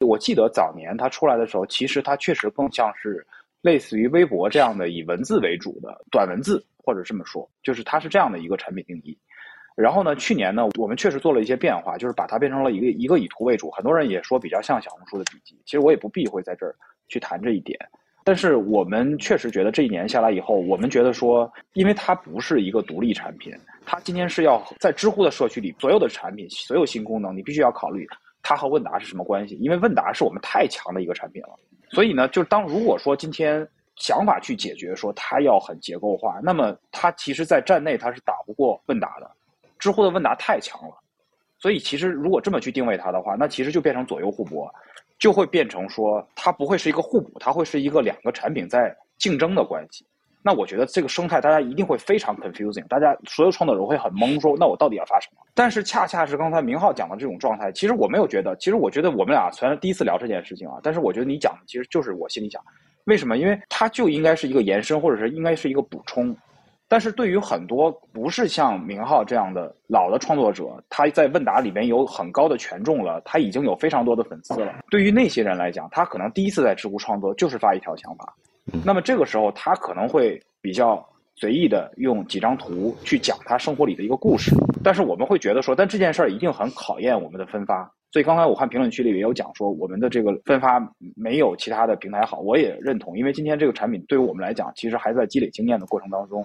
[0.00, 3.24] 我记得早年它出来的时候，其实它确实更像是
[3.62, 9.16] 类似于微博这样的以文字为主的短文字，或者这么说，就是它是这样的一个产品定义。
[9.76, 13.70] 然后呢，去年呢，我们确实做了一些变化，就是把它变成了一个一个以图为主。
[13.70, 16.74] 很多人也说比较像小红书的笔记，其实我也不避讳在这儿
[17.08, 17.78] 去谈这一点。
[18.22, 23.52] 但是我们确实觉得这一年下来以后，我们觉得说，因为它不是一个独立产品，
[23.86, 28.06] 它今天是要在知乎的社区里，所有的产品、所有新功能，你必须要考虑
[28.42, 31.50] 它和问答是什么关系，因为问答是我们太强的一个产品了。
[31.88, 33.66] 所以呢，就是当如果说今天
[33.96, 39.30] 想法去解决说它要很结构化，那么它其实在站内它是打不过问答的，
[39.78, 40.94] 知乎的问答太强了。
[41.58, 44.72] 所以其实如果这么去定位它的话，那其实就变成左右互搏，
[45.20, 50.04] 就会变成说它不会是一个互补，它会是一个两个产品在竞争的关系。
[50.42, 55.42] 那我觉得这个生态大家一定会非常 confusing，大家所有创作者会很懵，说那我到底要发什么？
[55.54, 62.58] 但是恰恰是刚才明浩讲的这种状态，其实我没有觉得，其实我觉得我们俩虽然第一次聊这件事情啊，但是我觉得你讲的其实就是我心里想，
[63.04, 63.36] 为什么？
[63.36, 66.34] 因为它就应该是一个延伸，或者是应该是一个补充。
[66.90, 74.74] 但是对于很多不是像明浩这样的老的创作者，他在问答里面有很高的权重了，他已经有非常多的粉丝了。
[74.90, 78.34] 对于那些人来讲，他可能第一次在知乎创作就是发一条想法，
[78.84, 81.00] 那么这个时候他可能会比较
[81.36, 84.50] 随意的用几张图去讲他生活里的一个故事。
[84.82, 87.88] 但是我们会觉得说，但这件事儿一定很考验我们的分发。
[88.10, 90.84] 所以刚才我看评论区里也有讲说，我们的这个分发
[91.14, 96.44] 没有其他的平台好，我也认同，因为今天这个产品对于我们来讲，其实还在积累经验的过程当中。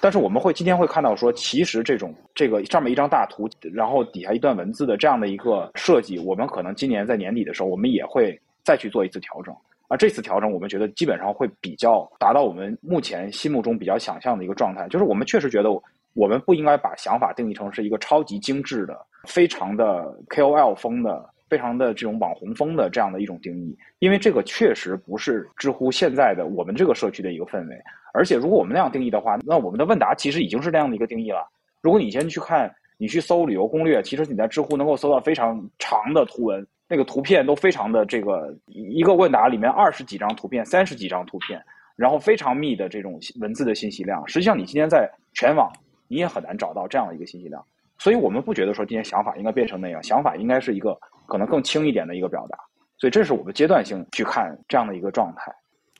[0.00, 9.54] 但是我们会今天会看到说，其实这种这个上面一张大图，然后底下一段文字的这样的一个设计，我们可能今年在年底的时候，我们也会再去做一次调整。
[9.88, 15.70] 而，这次调整我们觉得基本上会比较达到我们目前心目中比较想象的一个状态，就是我们确实觉得
[16.14, 18.96] 我们不应该把想法定义成是一个超级精致的、
[19.26, 27.76] 非常的 KOL 风的、非常的这种网红风的这样的一种定义，因为这个确实不是知乎现在的我们这个社区的一个氛围。
[28.12, 31.46] 而且，如果我们那样定义的话，那我们的问答其实已经是那样的一个定义了。
[31.80, 41.60] 如果你先去看，你去搜旅游攻略，其实你在知乎能够搜到非常长的图文，那个图片都非常的这个一个问答里面二十几张图片、三十几张图片，
[41.96, 44.26] 然后非常密的这种文字的信息量。
[44.28, 45.72] 实际上，你今天在全网
[46.06, 47.64] 你也很难找到这样的一个信息量。
[47.98, 50.98] 所以我们不觉得说今天想法应该变成那样，想法应该是一个
[51.30, 52.58] 可能更轻一点的一个表达。
[52.98, 55.50] 所以这是我们阶段性去看这样的一个状态。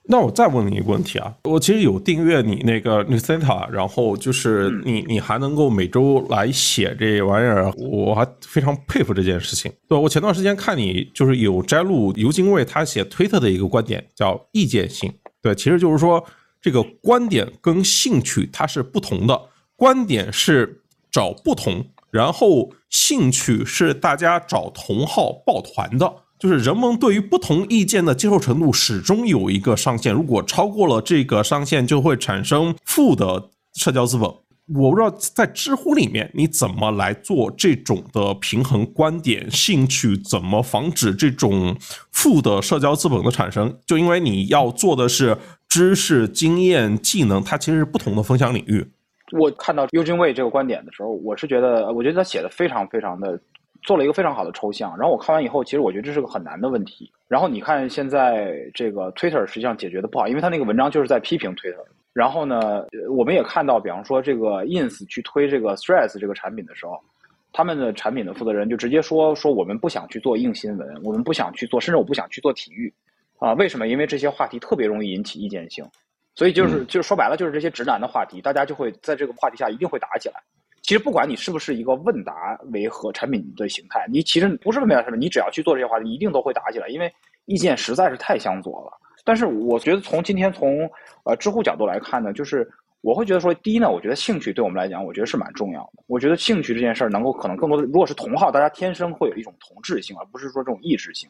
[0.02, 3.06] 那我再问你一个问题啊，我其实有订阅你那个
[3.70, 9.70] 然后就是你你还能够每周来写这玩意儿，我还非常佩服这件事情。
[9.86, 15.12] 对，我前段时间看你就是有摘录尤金卫他写推特的一个观点，叫意见性。
[15.42, 16.24] 对，其实就是说
[16.60, 19.40] 这个观点跟兴趣它是不同的，
[19.76, 26.12] 观点是找不同，然后兴趣是大家找同好抱团的。
[26.38, 34.26] 就是人们对于不同意见的接受程度始终有一个上限，如果超过了这个上限，就会产生负的社交资本。
[34.72, 41.76] 我不知道在知乎里面你怎么来做这种的平衡观点、兴趣，怎么防止这种
[42.12, 43.76] 负的社交资本的产生？
[43.84, 45.36] 就因为你要做的是
[45.68, 48.92] 知识、经验、技能，它其实是不同的分享领域。
[49.32, 53.38] 我看到 Eugene Wei 这个观点的时候，我是觉得，我觉得他写的非常非常的
[53.82, 54.96] 做了一个非常好的抽象。
[54.98, 57.10] 然后我看完以后，其实我觉得这是个很难的问题。
[57.28, 61.84] 然后你看现在这个 Twitter 实际上解决的不好，因为他那个文章就是在批评 Twitter。
[62.12, 62.84] 然后呢，
[63.16, 66.98] 我们也看到，比方说这个 Ins 去推这个 Threads 这个产品的时候，
[67.52, 72.92] 他们的产品的负责人就直接说说我们不想去做硬新闻，我们不想去做，甚至我不想去做体育
[73.38, 73.52] 啊？
[73.54, 73.86] 为什么？
[73.86, 75.84] 因为这些话题特别容易引起意见性。
[76.40, 80.36] 所以就是就是说白了，就是这些直男的话题，大家就会在这个话题下一定会打起来。
[80.80, 87.12] 其实不管你是不是一个问答为和产品的形态，你其实不是问答产品，你只要去做这些话题，一定都会打起来，因为
[87.44, 88.98] 意见实在是太相左了。
[89.22, 90.90] 但是我觉得从今天从
[91.24, 92.66] 呃知乎角度来看呢，就是
[93.02, 96.02] 我会觉得说，第一呢，我觉得兴趣对我们来讲，我觉得是蛮重要的。
[96.06, 101.28] 我觉得兴趣这件事儿能够可能更多的，如果是同好，大家天生会有一种同质性，而不是说这种异质性。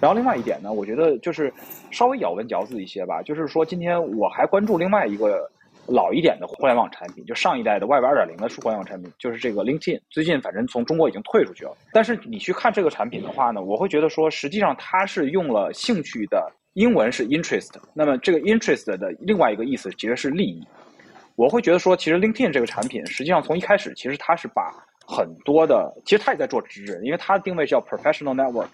[0.00, 1.52] 然后另外一点呢，我觉得就是
[1.90, 5.50] 稍微咬文嚼字一些吧，就是说今天我还关注另外一个
[5.86, 10.00] 老一点的互联网产品，就上一代的 Web 二点零的互联网产品，就是这个 LinkedIn。
[10.10, 20.64] 最近反正从中国已经退出去了，但是你去看这个产品的话呢，我会觉得说，实际上它是用了兴趣的英文是 interest，那么这个 interest 的另外一个意思其实是利益。
[21.40, 24.70] 我会觉得说，其实 LinkedIn 这个产品实际上从一开始其实它是把
[25.06, 28.68] 很多的，其实它也在做职人，因为它的定位叫 professional network。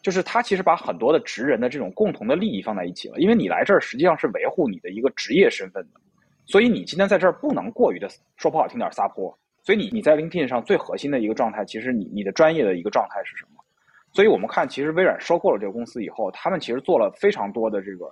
[0.00, 6.00] 就是他其实把很多的职人的这种共同的利益放在一起了，因为你来这儿实际上是维护你的一个职业身份的，
[6.46, 13.60] 所以你今天在这儿不能过于的说不好听点撒泼，所以你你在 LinkedIn 上最核心的一个状态，其实你你的专业的一个状态是什么？
[14.12, 18.06] 所以我们看，其实微软收购了这个公司以后，他们其实做了非常多的这个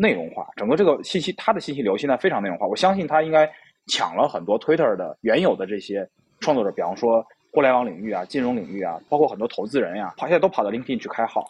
[0.00, 3.46] 内容化，整个这个信息它的信息流现在非常内容化，我相信它应该
[3.86, 6.08] 抢了很多 Twitter 的原有的这些
[6.40, 7.24] 创作者，比方说。
[7.52, 11.44] 互联网领域啊，金融领域啊，包括很多投资人呀，跑现在都跑到 LinkedIn 去开号。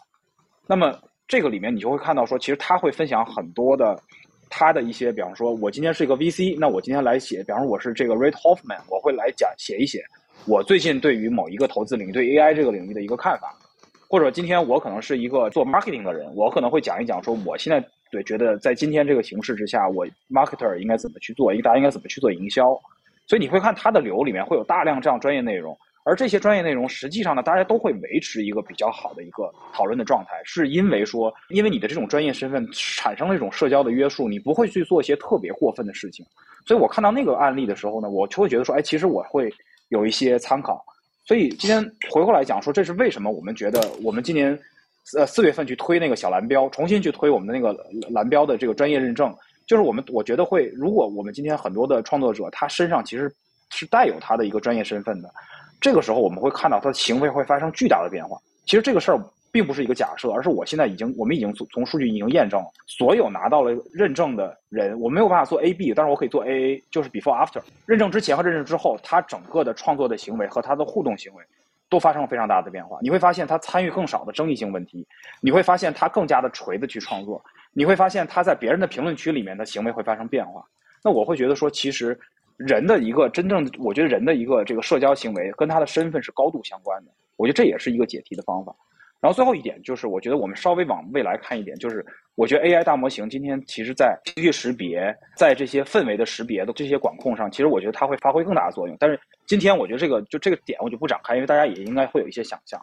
[0.67, 0.99] 那么
[1.29, 4.01] 这个里面你就会看到说，其实他会分享很多的
[4.49, 10.03] 他的一些，比方说，我今天是一个 VC，那我今天来写，比方说我是这个 Ray Hoffman，我会来讲写一写
[10.47, 13.55] 我最近对于某一个投资领域、对 AI 这个领域的一个看法。
[14.11, 22.77] 或者今天我可能是一个做 marketing 的人，我可能会讲一讲说，我现在对觉得在今天这个形势之下，我 marketer 应该怎么去做，一个大家应该怎么去做营销。
[23.29, 25.79] 所以你会看他的流里面会有大量这样专业内容。
[26.03, 36.27] 而这些专业内容，实际上呢，大家都会维持一个比较好的一个讨论的状态，是因为说，因为你的这种专业身份产生了一种社交的约束，你不会去做一些特别过分的事情。
[36.67, 39.55] 所以我看到那个案例的时候呢，我就会觉得说，哎，其实我会
[39.91, 40.85] 有一些参考。
[41.31, 44.59] 所以今天回过来讲说，这是为什么我们觉得我们今年
[45.17, 47.73] 呃四月份去推那个小蓝标，重新去推我们的那个
[48.11, 49.33] 蓝标的这个专业认证，
[49.65, 53.33] 就是我们我觉得会，如果我们今天很多的创作者他身上其实
[53.71, 55.33] 是带有他的一个专业身份的。
[55.81, 58.37] 这个时候我们会看到他的行为会发生巨大的变化。
[58.65, 71.45] 其实这个事儿并不是一个假设，而是我现在已经，我们已经从从数据已经验证了，所有拿到了认证的人，我没有办法做 A B，但是我可以做 A A，就是 before after 认证之前和认证之后，他整个的创作的行为和他的互动行为
[71.89, 72.99] 都发生了非常大的变化。
[73.03, 75.07] 你会发现他参与更少的争议性问题，
[75.41, 77.43] 你会发现他更加的锤子去创作，
[77.73, 80.65] 你会发现他在别人的评论区里面的行为会发生变化。
[81.03, 82.19] 那我会觉得说，其实。
[82.57, 87.11] 人的一个真正，我觉得人的一个这个社交行为跟他的身份是高度相关的。
[87.37, 88.77] 我觉得这也是一个解题的方法。
[89.21, 92.05] 然后最后一点就是，我觉得我们稍微往未来看一点，就是
[92.37, 98.97] 我觉得 AI 大模型今天其实在情绪识别、在这些氛围的识别的这些管控上，其实我觉得它会发挥更大的作用。
[98.99, 102.81] 但是今天我觉得这个就这个点我就不展开，因为大家也应该会有一些想象。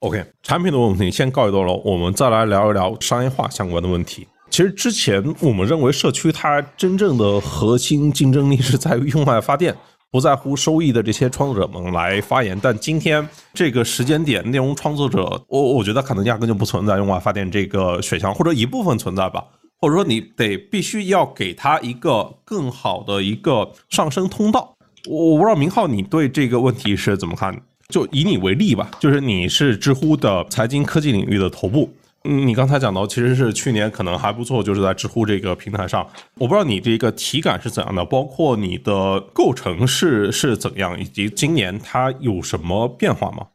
[0.00, 4.28] OK，产品的问题先告一段落，我们再来聊一聊商业化相关的问题。
[4.50, 9.74] 其实之前我们认为社区它真正的核心竞争力是在于用爱发电，
[10.10, 12.58] 不在乎收益的这些创作者们来发言。
[12.62, 19.44] 但今天这个时间点，内容创作者，我我觉得可能压根就不存在用爱发电这个选项，或者一部分存在吧。
[19.80, 24.74] 或者说你得必须要给他一个更好的一个上升通道。
[25.08, 27.56] 我我不知道明浩你对这个问题是怎么看？
[27.88, 31.88] 就以你为例吧，就是你是知乎的财经科技领域的头部。
[32.30, 43.46] 嗯，你刚才讲到，其实是去年可能还不错，就是在知乎这个平台上，我不知道你这个体感是怎样的，包括你的构成是是怎样，以及今年它有什么变化吗？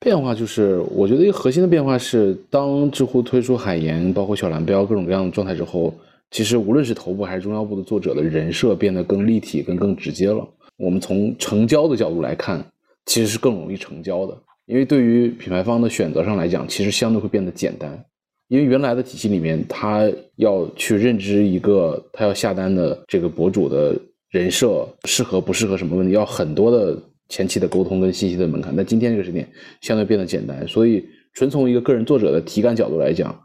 [0.00, 5.94] 变化就是，我觉得一个核心的变化是，当知乎推出海盐，包括小蓝标各种各样的状态之后，
[6.32, 10.44] 其实无论是头部还是中腰部的作者的人设变得更立体、跟更直接了。
[10.78, 12.60] 我们从成交的角度来看，
[13.04, 14.36] 其实是更容易成交的。
[14.66, 18.04] 因为对于品牌方的选择上来讲，其实相对会变得简单。
[18.48, 23.98] 因为原来的体系里面，他要去认知一个他要下单的这个博主的
[24.30, 26.96] 人设适合不适合什么问题，要很多的
[27.28, 28.74] 前期的沟通跟信息的门槛。
[28.76, 29.48] 但今天这个时点
[29.80, 33.36] 相对变得简单，所以纯从一个个人作者的体感角度来讲，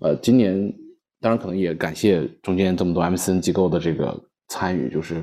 [0.00, 0.72] 呃，今年
[1.20, 5.14] 当然可能也感谢中间这么多 MCN 机构的这个参与，就是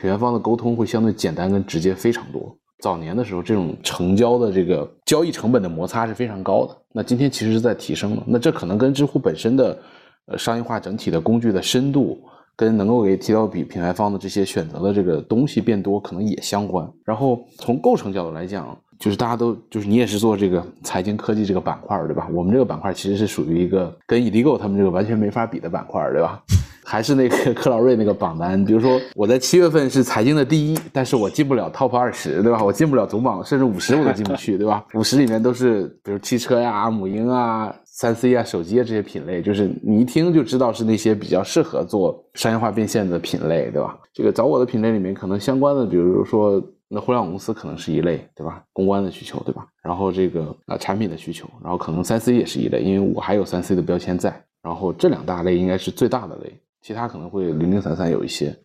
[0.00, 2.56] 品牌方的沟通会相对简单跟直接非常多。
[2.80, 6.76] 早年的时候，这种成交的这个交易成本的摩擦是非常高的。
[6.92, 8.22] 那今天其实是在提升了。
[8.26, 9.78] 那这可能跟知乎本身的
[10.26, 12.18] 呃商业化整体的工具的深度，
[12.56, 16.88] 跟能够给提到比品牌方的这些选择的这个东西变多，可能也相关。
[17.04, 22.28] 然后从构成角度来讲，就是大家都就是你也是做这个财经科技这个板块对吧？
[22.32, 26.42] 我们这个板块其实是属于一个跟 Edigo 他们这个完全没法比的板块对吧？
[26.90, 32.64] 还是那个 克劳瑞那个榜单，比如说我在七月份是财经的第一，但是我进不了 top 二十，对吧？
[32.64, 34.82] 我进不了总榜，甚至五十我都进不去，对吧？
[34.94, 43.98] 五十里面都是比如汽车呀、母婴啊、三 C 啊、手机啊这些品类，就是你一听就知道是那些比较适合做商业化变现的品类，对吧？
[44.14, 46.58] 这个找我的品类里面，可能相关的，比如说
[46.88, 48.62] 那互联网公司可能是一类，对吧？
[48.72, 49.66] 公关的需求，对吧？
[49.82, 56.58] 然后这个啊产品的需求，然后可能三 C 也是一类，因为我还有三 C 的标签在，然后这两大类应该是最大的类。
[56.80, 58.56] 其他可能会零零散散有一些，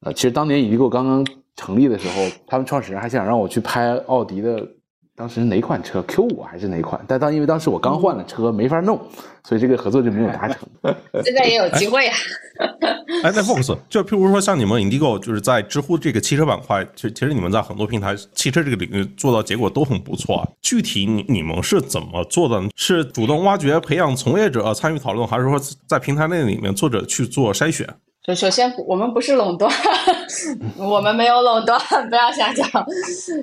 [0.00, 4.66] 呃，其实当年 Edigo 刚刚成立的时候，他们创始人还想让我去拍奥迪的，
[5.20, 6.98] 当时哪款车 Q 五还是哪款？
[7.06, 8.98] 但当因为当时我刚换了车，没法弄，
[9.44, 10.56] 所以这个合作就没有达成。
[11.22, 12.12] 现在也有机会呀。
[13.22, 20.42] 哎，那 Fox 就譬如说像你们 Indigo，就是在知乎这个汽车板块，其实其实你们在很多平台汽车这个领域做到结果都很不错。
[20.62, 22.58] 具体你你们是怎么做的？
[22.74, 27.86] 是主动挖掘、培养从业者参与讨论，还是说在平台内里面作者去做筛选？
[28.22, 29.72] 就首先，我们不是垄断，
[30.78, 32.66] 我们没有垄断，不要瞎讲。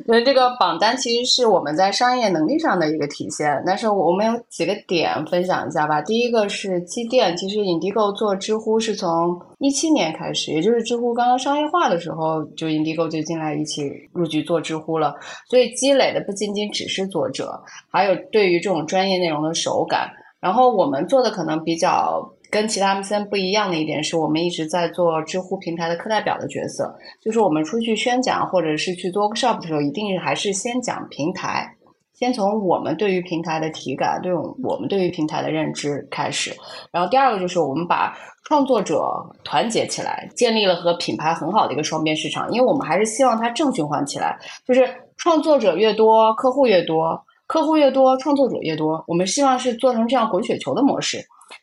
[0.08, 3.62] 就是这个榜单其实是我们在商业能力上的一个体现。
[3.66, 6.00] 但是我们有几个点分享一下吧。
[6.04, 15.16] 第一个是积淀，其实 Indigo 做知乎是从一七年开始，也就是知乎刚刚商业化的时候，就 Indigo 就进来一起入局做知乎了。
[15.50, 17.60] 所以积累的不仅仅只是作者，
[17.92, 20.12] 还有对于这种专业内容的手感。
[20.40, 22.32] 然后我们做的可能比较。
[22.50, 31.70] 跟其他 MCN 不一样的一点是，我们一直在做知乎平台的课代表的角色，就是我们出去宣讲或者是去做 workshop 的时候，一定还是先讲平台，
[32.14, 36.54] 先从我们对于平台的体感，对我们对于平台的认知开始。
[36.92, 39.04] 然后第二个就是我们把创作者
[39.44, 44.88] 团结起来，建立了和品牌很好的一个双边市场，因为我们还是希望它正循环起来，就是
[45.18, 51.20] 创作者越多，客户越多，客户越多，创作者越多，我们希望是做成这样滚雪球的模式。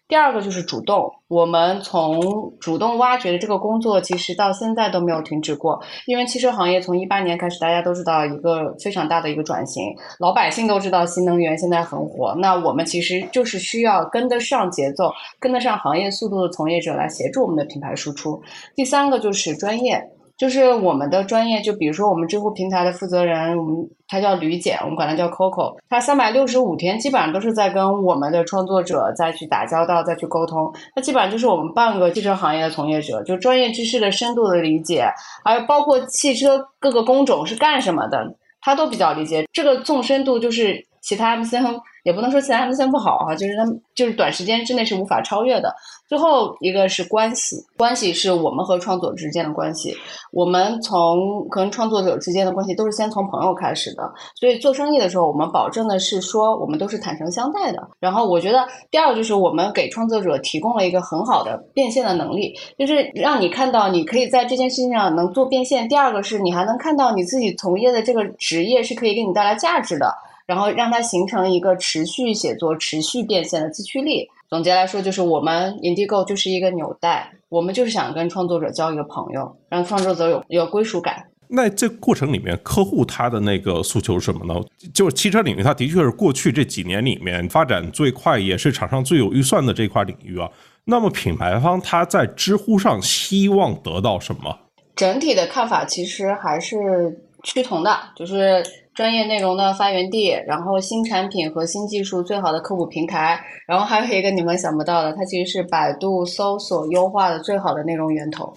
[0.06, 5.80] 第二个就是主动，我们从主动挖掘的这个工作，其实到现在都没有停止过。
[6.06, 12.34] 因为汽车行业从一八年开始，大家都知道一个非常大的一个转型，老百姓都知道新能源现在很火。
[12.38, 18.42] 那我们其实就是需要跟得上节奏、跟得上行业速度的从业者来协助我们的品牌输出。
[18.74, 20.10] 第三个就是专业。
[20.36, 23.76] 就是我们的专业，就比如说我们知乎平台的负责人，我们
[24.08, 30.72] 他叫吕姐，我们管他叫 Coco，他三百六十五天基本上都是在跟我们的创作者再去打交道、再去沟通。
[30.94, 35.06] 他基本上就是我们半个汽车行业的从业者，就专业知识的深度的理解，
[35.44, 39.46] 还有包括汽车各个工种是干什么的，他都比较理解。
[39.52, 41.80] 这个纵深度就是其他 MCN。
[42.04, 45.74] 也不能说其他 MCN 不好哈，就是他们就是短时间之内是无法超越的。
[46.14, 49.92] 最后一个是关系，关系是我们和创作之间的关系。
[50.30, 57.88] 我们从跟创作者之间的关系都是先从朋友开始的，所以做生意的时候，我们保证的是说我们都是坦诚相待的。
[57.98, 65.88] 然后我觉得第二个就是我们给创作者提供了一个很好的变现的能力，就是让你看到你可以在这件事情上能做变现。
[65.88, 70.14] 第二个是你还能看到你自己从业的这个职业是可以给你带来价值的。
[70.46, 74.28] 然后让它形成一个持续写作、持续变现的自驱力。
[74.48, 81.24] 总结来说，就是我们 Indigo 就是一个纽带，我们就是想跟创作者交一个朋友，让创作者有有归属感。
[81.48, 84.60] 那这过程里面，客户他的那个诉求是什么呢？
[84.92, 90.48] 就是汽车领域，它的确是过去这几年里面发展最快，也是厂商最有预算的这块领域啊。
[90.84, 94.58] 那么品牌方他在知乎上希望得到什么？
[94.94, 98.64] 整体的看法其实还是趋同的，就是。
[98.94, 108.54] 专业内容的发源地，然后新产品和新技术最好的科普平台，然后还有一个你们想不到的，它其实是百度搜索优化的最好的内容源头。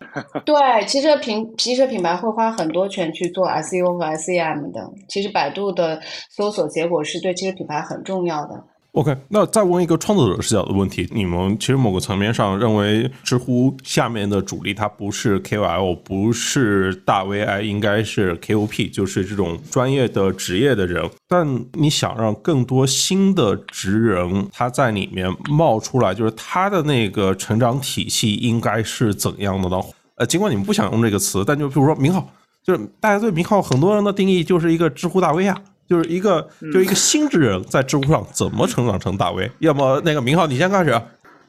[0.44, 5.98] 对，其实品汽车品牌会花很多钱去做 SEO 和 SEM 的，其实百度的
[6.28, 8.62] 搜索结果是对汽车品牌很重要的。
[8.92, 21.08] OK，那再问一个创作者视角的问题：你们其实某个层面上认为，知乎下面的主力它不是 KOL，不是大 VI，应该是 KOP，就是这种专业的职业的人。
[21.26, 29.80] 但你想让更多新的职人他在里面冒出来，就是他的那个成长体系应该是怎样的呢？
[30.16, 32.28] 呃，尽管你们不想用这个词，但就比如说明浩，
[32.62, 35.56] 就是大家对明浩很多人的定义就是一个知乎大 V 啊。
[35.92, 39.50] 就是一个，就一个新之人在知乎上怎么成长成大 V？
[39.58, 40.98] 要么那个明浩，你先开始。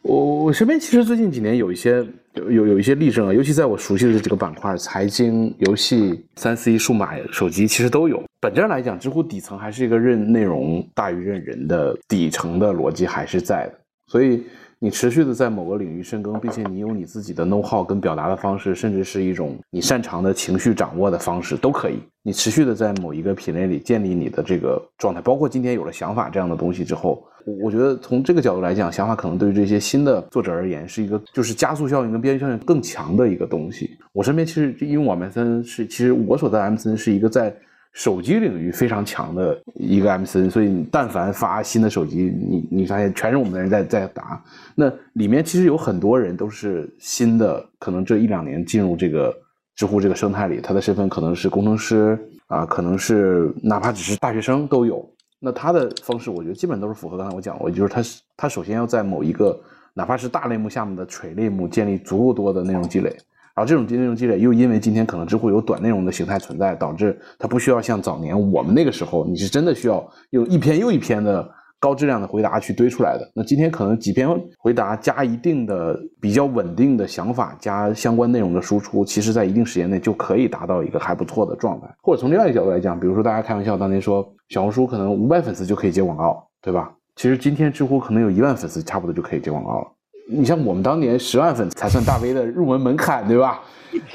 [0.02, 8.22] 我我身边其实最近几年有一些有有有一些例证啊，尤其在我熟悉的这几个板块，财经、游戏、三 C、数码、手机，其实都有。
[8.42, 13.74] 本质上来讲，知乎底层还是一个认内容大于认人的底层的逻辑还是在的，
[14.08, 14.44] 所以。
[14.84, 22.00] 你持续的在某个领域深耕，并且你有你自己的 know how 跟表达的方式，甚至是一种你擅长的情绪掌握的方式，都可以。
[22.22, 27.24] 你持续的在某一个品类里建立你的这个状态，包括今天有了想法这样的东西之后，
[27.64, 33.92] 我觉得从这个角度来讲，想法可能对于这些新的作者而言，是一个就是加速效应跟边缘效应更强的一个东西。
[34.12, 37.56] 我身边其实因为我们森是，其实我所在 M 森是一个在。
[37.94, 44.44] 手机领域非常强的一个 MCN，所以你但凡发新的手机，你你发现全是我们的人在在打。
[44.76, 49.32] 那里面其实有很多人都是新的，可能这一两年进入这个
[49.76, 52.18] 知乎这个生态里，他的身份可能是工程师
[52.48, 55.08] 啊，可能是哪怕只是大学生都有。
[55.40, 58.02] 那他的方式，我觉得基本都是符合刚才我讲过，就是他
[58.36, 59.62] 他首先要在某一个
[59.94, 63.16] 哪怕是大类目下面的垂类目建立足够多的内容积累。
[63.56, 71.48] 然后这种内容积累又因为今天可能知乎有短内容的形态存在，导致它不需要像早年我们那个时候，你是真的需要用一篇又一篇的
[71.80, 73.32] 高质量的回答去堆出来的。
[73.36, 74.28] 那今天可能几篇
[74.58, 81.88] 回答加一定的比较稳定的想法加相关内容的输出，其实在一定时间内就可以达到一个还不错的状态。
[82.02, 86.92] 或者从另外一个角度来讲，比如说大家开玩笑当年说小红书可能五百粉丝就可以接广告，对吧？
[87.16, 89.88] 其实今天知乎可能有一万粉丝，差不多就可以接广告了。
[90.28, 93.62] 你像我们当年十万粉才算大 V 的入门门槛，对吧？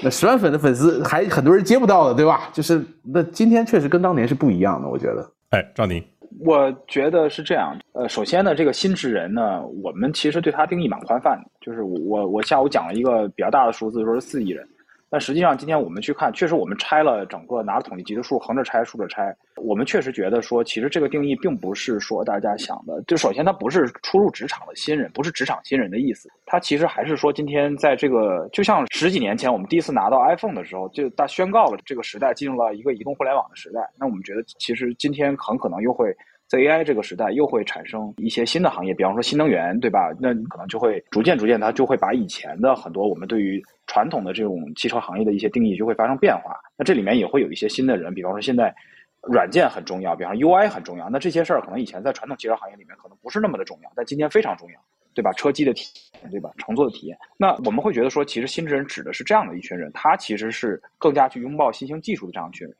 [0.03, 2.51] 那十万粉的粉丝还很多人接不到的，对吧？
[2.53, 5.31] 就是那今天确实跟当年是不一样的，我觉得。
[5.51, 6.03] 哎，赵宁，
[6.45, 7.79] 我觉得是这样。
[7.93, 14.67] 呃，首先呢，这个新智人呢，我们其实对他定义蛮宽泛的，就是我我下午讲了一个比较大的数字，说是四亿人。
[15.11, 23.03] 但实际上，今天我们去看，确实我们拆了整个拿了统计集的数，横着拆、竖着拆，我们确实觉得说，其实这个定义并不是说大家想的。
[23.07, 26.29] 就首先，它不是初入职场的新人，不是职场新人的意思。
[26.45, 33.81] 它其实还是说，今天在这个就像十几年前我们第一次拿到 iPhone 的时候，就大宣告了这个时代进入了一个移动互联网的时代。
[33.99, 36.15] 那我们觉得，其实今天很可能又会。
[36.49, 40.11] 在 AI 这个时代，又会产生一些新的行业，比方说新能源，对吧？
[40.19, 46.59] 那可能就会逐渐逐渐，它就会把以前的很多我们对于传统的这种汽车行业的一些定义就会发生变化。
[46.77, 48.75] 那这里面也会有一些新的人，比方说现在
[49.23, 51.11] 软件很重要，比方说 UI 很重要。
[51.11, 54.81] 那这些事儿可能以前在传统汽车行业里面可能不是那么的重要，但今天非常重要，
[55.13, 55.31] 对吧？
[55.33, 55.85] 车机的体
[56.23, 56.51] 验，对吧？
[56.57, 57.19] 乘坐的体验。
[57.37, 62.75] 那我们会觉得说，其实新智人指的是这样的一群人，他其实是更加去拥抱新兴技术的这样一群人。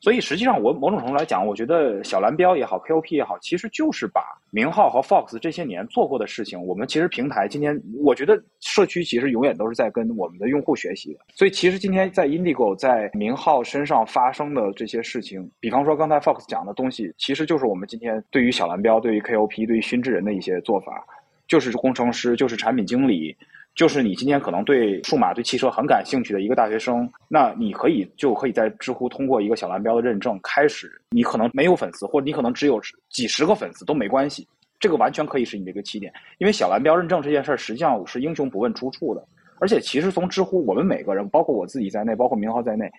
[0.00, 11.20] 所以实际上，我某种程度来讲，我觉得小蓝标也好，KOP 也好，其实就是把明浩和 Fox 这些年做过的事情，我们其实平台今天，我觉得社区其实永远都是在跟我们的用户学习的。
[11.34, 21.04] 所以其实今天在 Indigo 在明浩身上发生的这些事情，比方说刚才 Fox 讲的东西，其实就是我们今天对于小蓝标、对于 KOP、对于新智人的一些做法，
[21.46, 23.36] 就是工程师，就是产品经理。
[23.74, 31.00] 就是你今天可能对数码、对汽车很感兴趣的一个大学生，那你可以就可以在知乎通过一个小蓝标的认证开始。
[31.10, 34.46] 你可能没有粉丝，或者你可能只有几十个粉丝都没关系，
[34.78, 36.12] 这个完全可以是你的一个起点。
[36.38, 39.26] 因为小蓝标认证这件事儿实际上是英雄不问出处的，
[39.60, 42.90] 而且其实从知乎，我们每个人，包括我自己在内，包括明浩在内，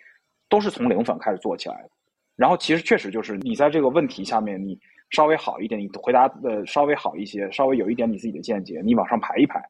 [0.49, 1.89] 都是从零粉开始做起来的。
[2.37, 4.79] 然后其实确实就是你在这个问题下面，你
[5.11, 9.61] 稍微好一点，你回答的稍微好一些，稍微有一点你自己的见解，你往上排一排。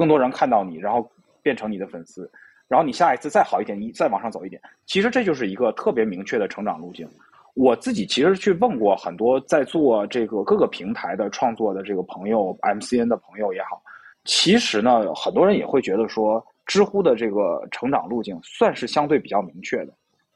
[0.00, 1.06] 更多人看到你，然后
[1.42, 2.26] 变成你的粉丝，
[2.66, 4.58] 然后你下一次再好一点，你再往上走一点。
[4.86, 7.06] 其实这就是一个特别明确的成长路径。
[7.52, 13.82] 我自己其实去问过很多在做这个各个平台的创作的这个朋友，MCN 的朋友也好，
[14.24, 19.92] 其实呢，很多人也会觉得说，知乎的这个成长路径算是相对比较明确的。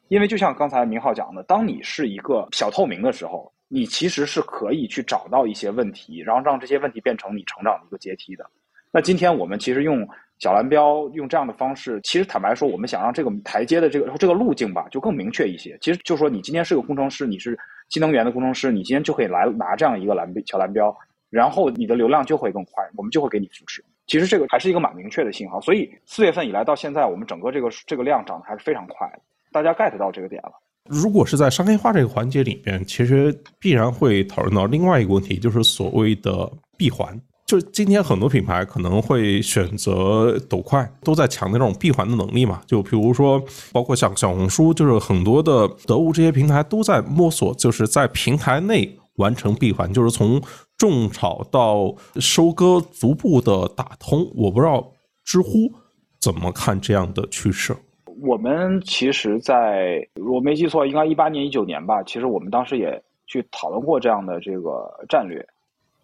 [0.08, 8.44] 因为就像刚才明浩讲的，当你是一个小透明的时候，你其实是可以去找到一些问题，然后让这些问题变成你成长的一个阶梯的。
[8.94, 10.08] 那今天我们其实用
[10.38, 15.76] 小蓝标用这样的方式，其实坦白说，我们想让这个台阶的这个这个路径吧，就更明确一些。
[15.80, 17.58] 其实就说你今天是个工程师，你是
[17.88, 20.96] 新能源的工程师，你今天就可以来拿这样一个蓝标小蓝标，
[21.28, 23.84] 然后你的流量就会更快，我们就会给你扶持。
[24.06, 25.60] 其实这个还是一个蛮明确的信号。
[25.60, 29.18] 所以四月份以来到现在，我们整个这个这个量涨得还是非常快的，
[29.50, 30.52] 大家 get 到这个点了。
[30.88, 36.48] 如果是在商业化这个环节里面，其实必然会讨论到另外一个问题，就是所谓的
[36.78, 37.20] 闭环。
[37.46, 42.62] 就是今天很多品牌可能会选择抖快，都在强调这种闭环的能力嘛。
[42.66, 50.40] 就比如说，包括像小红书，就是很多的得物这些平台都在摸索，就是在平台内完成闭环，就是从
[50.78, 54.26] 种草到收割逐步的打通。
[54.34, 54.92] 我不知道
[55.22, 55.70] 知乎
[56.18, 57.76] 怎么看这样的趋势。
[58.22, 59.98] 我们其实，在
[60.32, 62.02] 我没记错，应该一八年、一九年吧。
[62.04, 65.46] 其实我们当时也去讨论过这样的这个战略。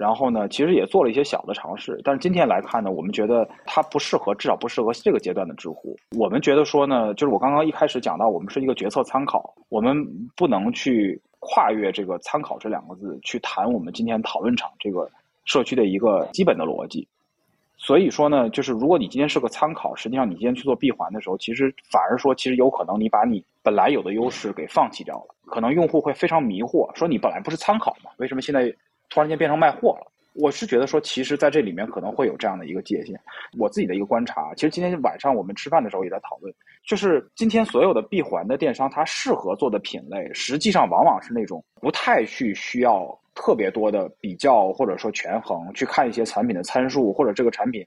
[0.01, 5.94] 然后呢，其实也做了一些小的尝试，但是今天来看呢，我们觉得它不适合，至少不适合这个阶段的知乎。
[6.16, 9.94] 我们觉得说呢，就是我刚刚一开始讲到，我们是一个决策参考，我们
[10.35, 15.06] 不能去跨越这个“参考”这两个字去谈我们今天讨论场这个
[15.44, 17.06] 社区的一个基本的逻辑。
[17.77, 28.74] 所以说呢，就是如果你今天是个参考，实际上你今天去做闭环的时候，其实反而说，其实有可能你把你本来有的优势给放弃掉了，可能用户会非常迷惑，说你本来不是参考嘛，为什么现在？
[29.11, 33.20] 突然间变成卖货了，我是觉得说，其实在这里面可能会有这样的一个界限。
[33.59, 36.55] 我自己的一个观察，其实今天晚上我们吃饭的时候也在讨论，
[36.87, 47.85] 就是今天所有的闭环的电商，它适合做的品类，实际上往往是那种不太去需要特别多的比较或者说权衡，去看一些产品的参数或者这个产品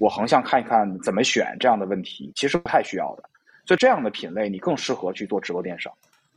[0.00, 3.22] 我横向看一看怎么选这样的问题，其实不太需要的。
[3.64, 5.92] 所以这样的品类，你更适合去做直播电商。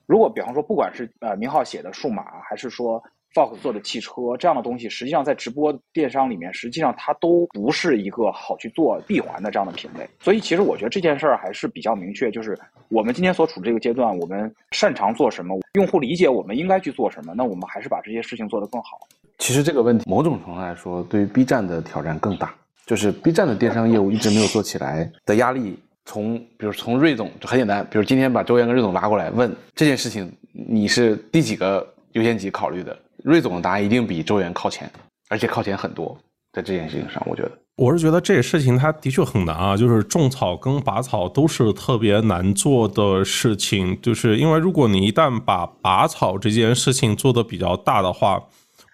[0.05, 3.03] 如果比方说，不管是呃明浩写的数码，还是说。
[3.33, 10.07] Fox 做的汽车这样的东西，实际上在直播电商里面，实际上它都不是一个好去做闭环的这样的品类。
[10.19, 12.57] 所以，其实我觉得这件事儿还是比较明确，就是
[12.89, 18.99] 我们今天所处这个阶段，我们擅长做什么，用户理解我们应该去做什么，那我们还是把这些事情做得更好。
[19.37, 22.55] 其实这个问题，某种程度来说，对于 B 站的挑战更大，
[22.87, 25.77] 就是 B 站的电商业务一直没有做起来的压力。
[26.05, 32.97] 从比如从瑞总就很简单，比如今天把周岩跟瑞总拉过来问这件事情，你是第几个优先级考虑的？
[33.27, 34.89] 瑞总的答案一定比周元靠前，
[35.27, 36.17] 而且靠前很多。
[36.53, 43.99] 在这件事情上，我觉得我是觉得这个事情它的确很难啊，就是种草跟拔草都是特别难做的事情。
[44.01, 48.41] 就是因为如果你一旦把拔草这件事情做的比较大的话，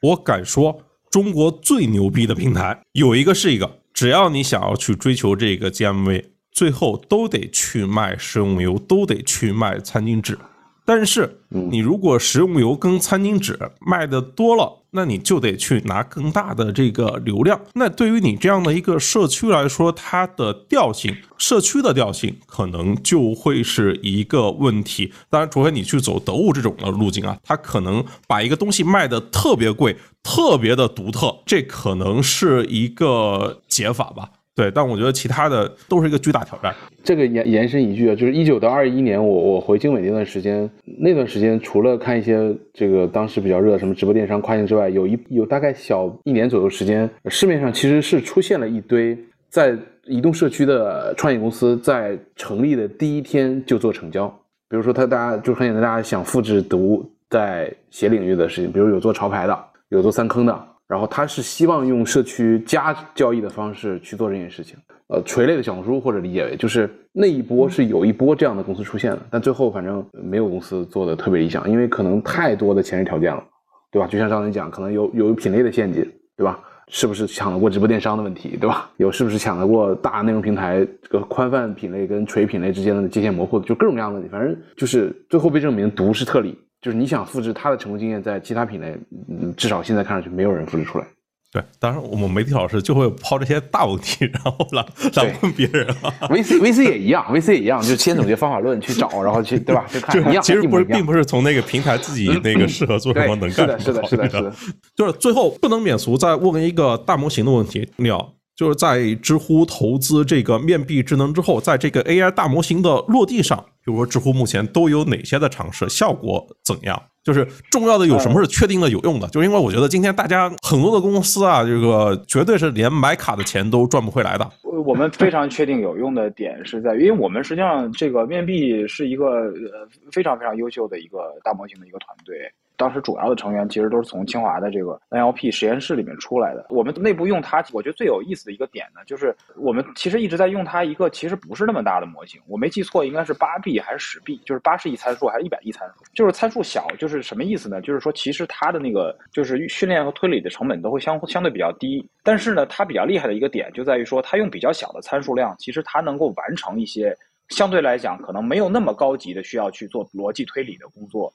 [0.01, 0.81] 我敢说
[1.11, 10.39] 中国最牛逼的平台有一个是一个，只要你想要去追求这个 GMV，最后都得去卖食用油，都得去卖餐巾纸。
[10.85, 17.59] 但是，你如果食用油跟餐巾纸卖的多了，那你就得去拿更大的这个流量。
[17.73, 25.11] 那对于你这样的一个社区来说，它的调性，社区的调性可能就会是一个问题。
[25.29, 34.29] 当然，除非你去走得物这种的路径啊，它可能把一个东西卖的特别贵，特别的独特，这可能是一个解法吧。
[34.55, 36.73] 对，但我觉得其他的都是一个巨大挑战。
[37.03, 49.17] 这个延延伸一句啊，就是一九到二一年，我我回经纬那段时间，那段时间除了看一些这个当时比较热的什么直播电商跨境之外，有一有大概小一年左右时间，市面上其实是出现了一堆
[49.49, 49.75] 在
[50.05, 54.27] 移动社区的创业公司，在成立的第一天就做成交。
[54.69, 59.57] 比如说，他大家就很简单，大家想复制读在鞋领域的事情，比如有做潮牌的，
[59.89, 60.67] 有做三坑的。
[60.93, 73.43] 然后他是希望用社区加交易的方式去做这件事情，呃，垂类的小红书或者理解为就是那一波是有一波这样的公司出现了，但最后反正没有公司做的特别理想，因为可能太多的前置条件了，
[73.91, 74.07] 对吧？
[74.07, 76.07] 就像刚才讲，可能有有品类的陷阱，
[76.37, 76.59] 对吧？
[76.89, 78.91] 是不是抢得过直播电商的问题，对吧？
[78.97, 86.55] 有是不是抢得过大内容平台这个宽泛品类跟垂品类之间的界限模糊，就各种各样的问题，反正就是最后被证明毒是特例。
[86.83, 88.93] 就是你想复制他的成功经验，在其他品类，
[89.29, 91.07] 嗯，至少现在看上去没有人复制出来。
[91.49, 94.85] 对，当然我们媒体老师就会抛这些大问题， 然后来
[95.15, 95.87] 来问别人。
[96.21, 99.85] VC VC 也一样，VC 也一样，就先总结方法论去找，然后去对吧？
[99.87, 100.43] 就 看一样。
[100.43, 103.79] 其实不是，并不是从那个平台自己那个适合做什么能干什么。
[103.79, 104.73] 是的，是的，是的，是的。
[104.95, 108.33] 就是最后不能免俗，再问一个大模型的问题，鸟。
[108.55, 117.01] 就是在知乎投资这个面壁智能之后，在这个 AI 大模型的落地上，比如说知乎目前都有哪些的尝试，效果怎样？
[117.23, 119.27] 就是重要的有什么是确定的有用的？
[119.29, 124.47] 就是因为我觉得今天大家很多的公司啊，这个绝对是连买卡的钱都赚不回来的。
[124.85, 132.35] 我们非常确定有用的点是在，因为我们实际上这个面壁是一个呃非常非常优秀的一个大模型的一个团队。
[132.77, 136.65] 当时主要的成员其实都是从清华的这个 NLP 实验室里面出来的。
[136.69, 142.41] 我们内部用它，我觉得最有意思的一个点呢，就是我们其实一直在用它一个其实不是那么大的模型。
[142.47, 146.03] 我没记错，应该是八 B 还是十 B，就是八十亿参数还是一百亿参数？
[146.13, 147.81] 就是参数小，就是什么意思呢？
[147.81, 152.07] 就是说其实它的那个就是训练和推理的成本都会相相对比较低。
[152.23, 157.15] 但是呢，它比较厉害的一个点就在于说，它用比较小的参数量，其实它能够完成一些
[157.49, 161.31] 相对来讲可能没有那么高级的需要去做逻辑推理的工作。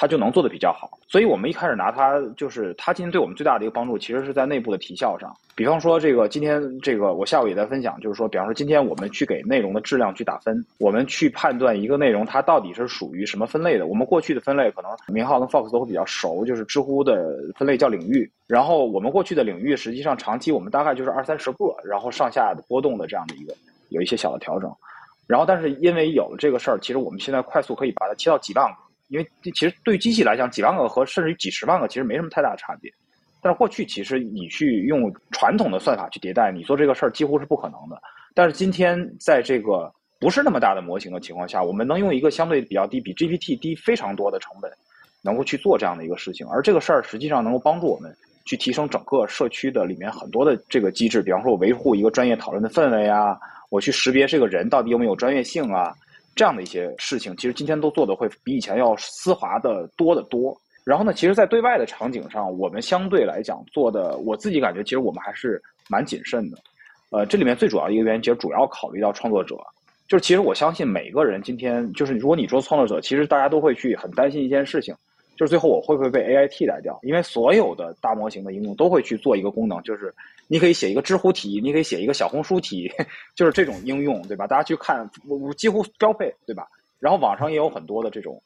[0.00, 5.36] 它就能做的比较好，所以我们一开始拿它，就是它今天对我们最大的一个帮助，其实是在内部的提效上。
[5.56, 13.88] 比方说，这个今天这个我下午也在分享，就是说，比方说今天我们去给内容的质量去打分，我们去判断一个内容它到底是属于什么分类的。
[13.88, 23.52] 我们过去的分类可能明浩跟 Fox 都会比较熟，就是知乎的分类叫领域，然后我们过去的领域实际上长期我们大概就是二三十个，然后上下波动的这样的一个
[23.88, 24.72] 有一些小的调整，
[25.26, 28.87] 然后但是因为有了这个事儿，其实我们现在快速可以把它切到几万个。
[29.08, 32.92] 因为其实对于机器来讲，几万个和甚至于几十万个其实没什么太大的差别，
[33.42, 38.00] 但是过去其实你去用传统的算法去迭代，你做这个事儿几乎是不可能的。
[38.34, 44.70] 但是今天在这个不是那么大的模型的情况下，我们能用一个相对比较低、比 GPT 低非常多的成本，
[45.22, 46.46] 能够去做这样的一个事情。
[46.48, 48.14] 而这个事儿实际上能够帮助我们
[48.44, 53.38] 去提升整个社区的里面很多的这个机制，比方说我维护一个专业讨论的氛围啊，
[53.70, 55.94] 我去识别这个人到底有没有专业性啊，
[56.38, 60.56] 这样的一些事情，其实今天都做的会比以前要丝滑的多得多。
[60.84, 65.60] 然后呢，其实，在对外的场景上，我们相对来讲做的，我自己感觉，其实我们还是
[65.90, 66.56] 蛮谨慎的。
[67.10, 69.56] 呃，这里面最主要一个原因，其实主要考虑到创作者，
[70.06, 74.94] 就是其实我相信每个人今天，就是如果你说创作者，其实大家都会去很担心一件事情，
[75.38, 76.98] 就是最后我会不会被 AI 替代掉？
[77.02, 80.12] 因为所有的大模型的应用都会去做一个功能，就是
[80.48, 82.90] 你可以写一个知乎题，你可以写一个小红书题，
[83.36, 84.46] 就是这种应用，对吧？
[84.46, 86.66] 大家去看，我我几乎标配，对吧？
[86.98, 88.42] 然后网上也有很多的这种。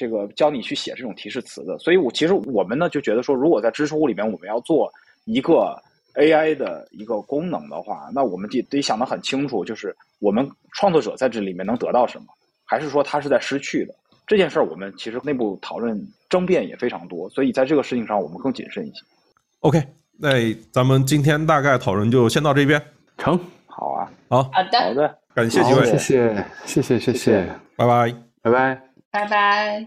[0.00, 4.88] 这个教你去写这种提示词的，所以我其实我们呢就觉得说，如果在知识库里面我们要做
[5.24, 5.76] 一个
[6.14, 12.26] AI 的一个功能的话，那我们得得想得很清楚，就是我们创作者在这里面能得到什么，
[12.64, 13.94] 还是说他是在失去的
[14.28, 15.98] 这件事儿，我们其实内部讨论
[16.28, 19.00] 争辩也非常多，所以在这个事情上我们更谨慎一些。
[19.60, 19.82] OK，
[20.18, 22.80] 那咱们今天大概讨论就先到这边，
[23.16, 28.14] 成，好啊，好，好的，好的，感谢几位，谢谢，谢谢，谢谢，拜拜。
[28.42, 28.82] 拜拜。
[29.10, 29.86] 拜拜。